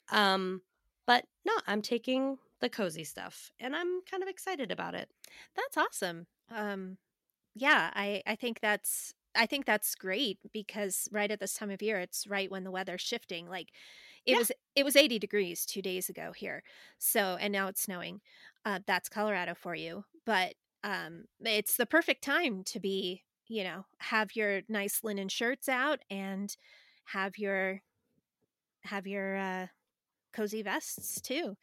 [0.10, 0.64] Um,
[1.08, 5.12] but no, I'm taking the cozy stuff and I'm kind of excited about it.
[5.56, 6.28] That's awesome.
[6.50, 6.98] Um,
[7.56, 11.82] yeah, I I think that's I think that's great because right at this time of
[11.82, 13.47] year, it's right when the weather's shifting.
[13.49, 13.72] Like
[14.26, 14.39] it Yeah.
[14.39, 16.64] was it was 80 degrees two days ago here,
[16.99, 18.22] so and now it's snowing.
[18.66, 23.86] Uh, that's Colorado for you, but um, it's the perfect time to be you know
[23.99, 26.58] have your nice linen shirts out and
[27.06, 27.82] have your
[28.84, 29.68] have your uh,
[30.34, 31.56] cozy vests too.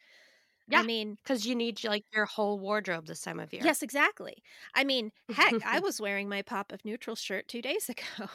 [0.67, 0.79] Yeah.
[0.79, 3.61] I mean, Because you need like your whole wardrobe this time of year.
[3.65, 4.41] Yes, exactly.
[4.75, 8.27] I mean, heck, I was wearing my Pop of Neutral shirt two days ago.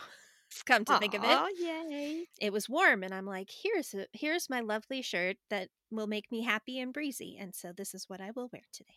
[0.67, 2.25] Come to think of it, Oh, yay.
[2.41, 6.33] it was warm, and I'm like, here's a, here's my lovely shirt that will make
[6.33, 8.97] me happy and breezy, and so this is what I will wear today.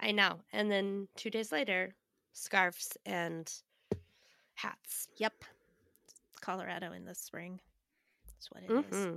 [0.00, 0.40] I know.
[0.52, 1.94] And then two days later,
[2.32, 3.48] scarves and
[4.56, 5.08] hats.
[5.18, 5.32] Yep,
[6.08, 7.60] it's Colorado in the spring.
[8.26, 8.96] That's what it is.
[9.06, 9.16] Mm-hmm.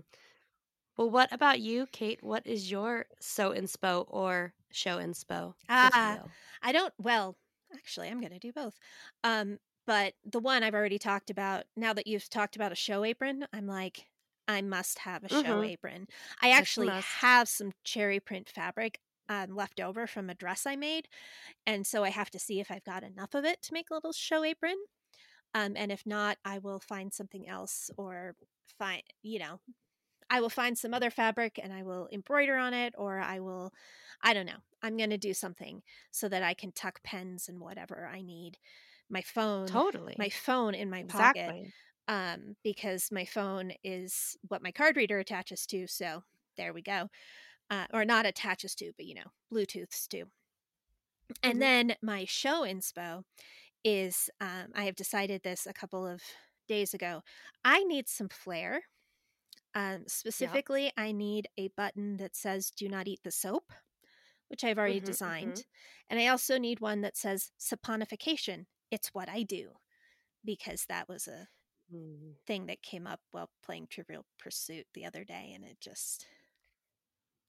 [1.02, 2.22] Well, what about you, Kate?
[2.22, 5.56] What is your sew inspo or show inspo?
[5.70, 6.36] Ah, will?
[6.62, 6.94] I don't.
[6.98, 7.38] Well,
[7.74, 8.78] actually, I'm going to do both.
[9.24, 11.66] Um, but the one I've already talked about.
[11.76, 14.08] Now that you've talked about a show apron, I'm like,
[14.48, 15.64] I must have a show Mhm.
[15.64, 16.08] apron.
[16.42, 19.00] I actually have some cherry print fabric
[19.30, 21.08] um, left over from a dress I made,
[21.68, 23.96] and so I have to see if I've got enough of it to make a
[23.96, 24.78] little show apron.
[25.54, 28.36] Um, and if not, I will find something else or
[28.80, 29.62] find, you know,
[30.32, 33.74] I will find some other fabric and I will embroider on it, or I will,
[34.24, 34.60] I don't know.
[34.84, 38.60] I'm going to do something so that I can tuck pens and whatever I need.
[39.10, 40.18] My phone, Totally.
[40.18, 41.56] my phone in my pocket,
[42.08, 45.88] um, because my phone is what my card reader attaches to.
[45.88, 46.24] So
[46.58, 47.10] there we go.
[47.70, 50.26] Uh, or not attaches to, but you know, Bluetooths to.
[51.44, 51.62] And Mhm.
[51.62, 53.24] then my show inspo
[53.84, 56.22] is um, I have decided this a couple of
[56.68, 57.24] days ago.
[57.66, 58.84] I need some flair.
[59.74, 63.72] Um, specifically, I need a button that says "Do not eat the soap,"
[64.50, 65.64] which I've already Mhm, designed, mhm.
[66.10, 69.76] and I also need one that says "Saponification." It's what I do
[70.46, 71.50] because that was a
[71.92, 72.36] Mm.
[72.48, 76.28] thing that came up while playing Trivial Pursuit the other day, and it just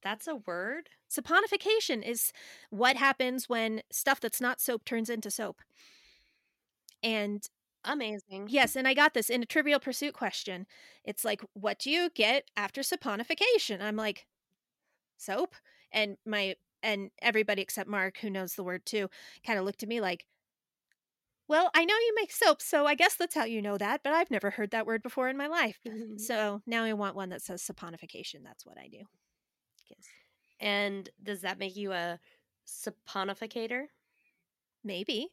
[0.02, 0.90] That's a word.
[1.10, 2.32] saponification is
[2.70, 5.62] what happens when stuff that's not soap turns into soap.
[7.02, 7.48] And
[7.84, 8.48] Amazing.
[8.50, 10.66] yes, and I got this in a Trivial Pursuit question.
[11.04, 13.80] It's like, what do you get after saponification?
[13.80, 14.26] I'm like,
[15.18, 15.54] soap,
[15.92, 19.08] and my and everybody except Mark, who knows the word too,
[19.46, 20.26] kind of looked at me like.
[21.48, 24.12] Well, I know you make soap, so I guess that's how you know that, but
[24.12, 25.80] I've never heard that word before in my life.
[26.16, 28.42] So now I want one that says saponification.
[28.44, 29.02] That's what I do.
[29.88, 30.08] 'Cause
[30.60, 32.20] and does that make you a
[32.66, 33.86] saponificator?
[34.84, 35.32] Maybe.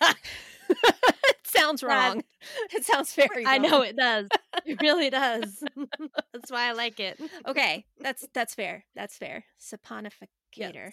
[1.52, 2.22] sounds That- wrong.
[2.74, 4.28] It sounds very I know it does.
[4.66, 5.62] It really does.
[6.32, 7.20] That's why I like it.
[7.46, 8.84] Okay, that's that's fair.
[8.96, 9.44] That's fair.
[9.60, 10.92] Saponificator.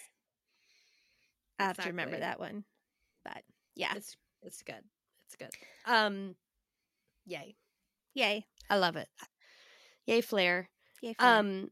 [1.58, 2.64] I have to remember that one.
[3.24, 3.42] But
[3.74, 3.92] yeah.
[3.96, 4.82] It's it's good.
[5.26, 5.50] It's good.
[5.86, 6.36] Um
[7.26, 7.56] yay.
[8.14, 8.46] Yay.
[8.68, 9.08] I love it.
[10.06, 10.68] Yay Flair.
[11.02, 11.10] Yay.
[11.10, 11.16] it.
[11.18, 11.70] Um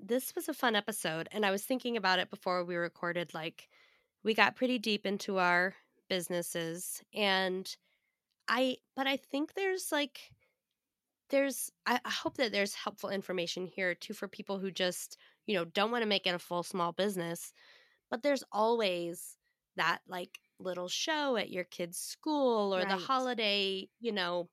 [0.00, 3.68] this was a fun episode and I was thinking about it before we recorded like
[4.24, 5.74] we got pretty deep into our
[6.08, 7.76] businesses and
[8.48, 10.20] I but I think there's like
[11.30, 15.16] there's I, I hope that there's helpful information here too for people who just,
[15.46, 17.52] you know, don't want to make it a full small business.
[18.10, 19.36] But there's always
[19.76, 24.48] that like little show at your kid's school or the holiday, you know,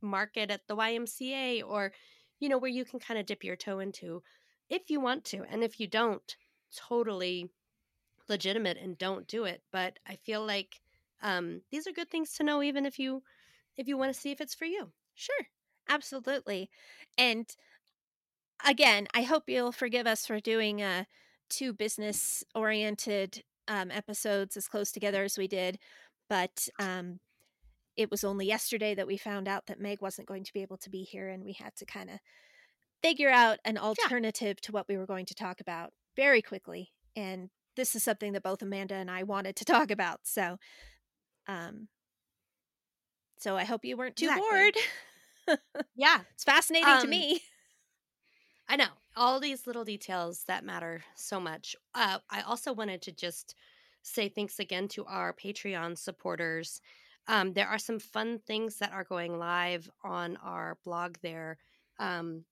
[0.00, 1.92] market at the YMCA or
[2.40, 4.22] you know where you can kind of dip your toe into
[4.68, 6.36] if you want to and if you don't
[6.76, 7.50] totally
[8.28, 10.80] legitimate and don't do it but i feel like
[11.22, 13.22] um these are good things to know even if you
[13.76, 15.46] if you want to see if it's for you Sure.
[15.88, 16.70] Absolutely.
[17.16, 17.46] And
[18.66, 21.04] again, I hope you'll forgive us for doing uh
[21.50, 25.78] two business oriented um episodes as close together as we did,
[26.28, 27.20] but um
[27.96, 30.78] it was only yesterday that we found out that Meg wasn't going to be able
[30.78, 32.20] to be here and we had to kind of
[33.02, 36.92] figure out an alternative to what we were going to talk about very quickly.
[37.16, 40.20] And this is something that both Amanda and I wanted to talk about.
[40.24, 40.58] So
[41.48, 41.88] um
[43.38, 44.32] so I hope you weren't too Exactly.
[44.32, 44.76] bored.
[45.94, 47.42] yeah It's fascinating to Um, me.
[48.68, 51.74] I know all these little details that matter so much.
[51.94, 53.54] Uh, I also wanted to just
[54.02, 56.80] say thanks again to our Patreon supporters.
[57.26, 61.58] Um, there are some fun things that are going live on our blog there.
[61.98, 62.44] Um,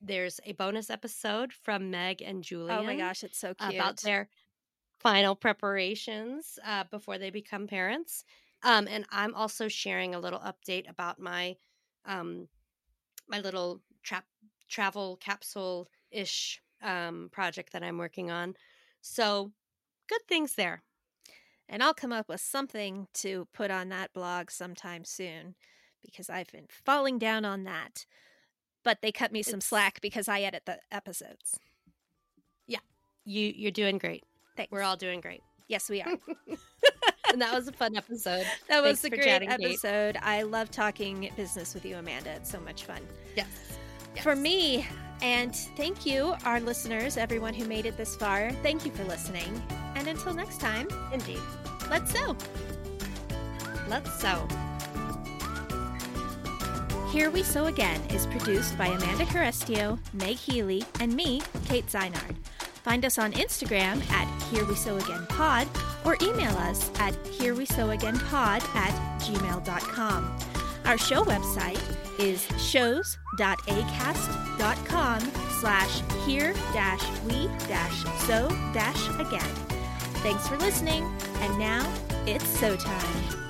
[0.00, 3.74] there's a bonus episode from Meg and Julian Oh my gosh, it's so cute.
[3.74, 4.30] about their
[5.00, 8.24] final preparations uh, before they become parents.
[8.62, 11.56] Um, and I'm also sharing a little update about my
[12.04, 12.48] um,
[13.28, 14.24] my little trap
[14.68, 18.54] travel capsule ish um, project that I'm working on.
[19.02, 19.52] So
[20.08, 20.82] good things there.
[21.68, 25.54] and I'll come up with something to put on that blog sometime soon
[26.02, 28.06] because I've been falling down on that.
[28.84, 31.58] But they cut me some It's- slack because I edit the episodes.
[32.66, 32.80] Yeah,
[33.24, 34.24] you you're doing great.
[34.60, 34.72] Thanks.
[34.72, 35.42] We're all doing great.
[35.68, 36.12] yes, we are.
[37.32, 38.44] And that was a fun episode.
[38.68, 39.60] That was a great chatting, Kate.
[39.64, 40.18] episode.
[40.20, 42.30] I love talking business with you, Amanda.
[42.30, 43.00] It's so much fun.
[43.36, 43.46] Yes.
[44.20, 44.84] For me,
[45.22, 48.50] and thank you, our listeners, everyone who made it this far.
[48.64, 49.62] Thank you for listening.
[49.94, 51.38] And until next time, Indeed.
[51.88, 52.36] let's sew.
[53.88, 54.48] Let's sew.
[57.12, 62.34] Here We Sew Again is produced by Amanda Carestio, Meg Healy, and me, Kate Zeinard.
[62.82, 65.68] Find us on Instagram at Here We Sew Again Pod
[66.04, 70.38] or email us at Here We Sew Again Pod at gmail.com.
[70.86, 71.80] Our show website
[72.18, 75.20] is shows.acast.com
[75.60, 79.54] slash here dash we dash sew dash again.
[80.22, 81.04] Thanks for listening,
[81.40, 81.86] and now
[82.26, 83.49] it's sew time.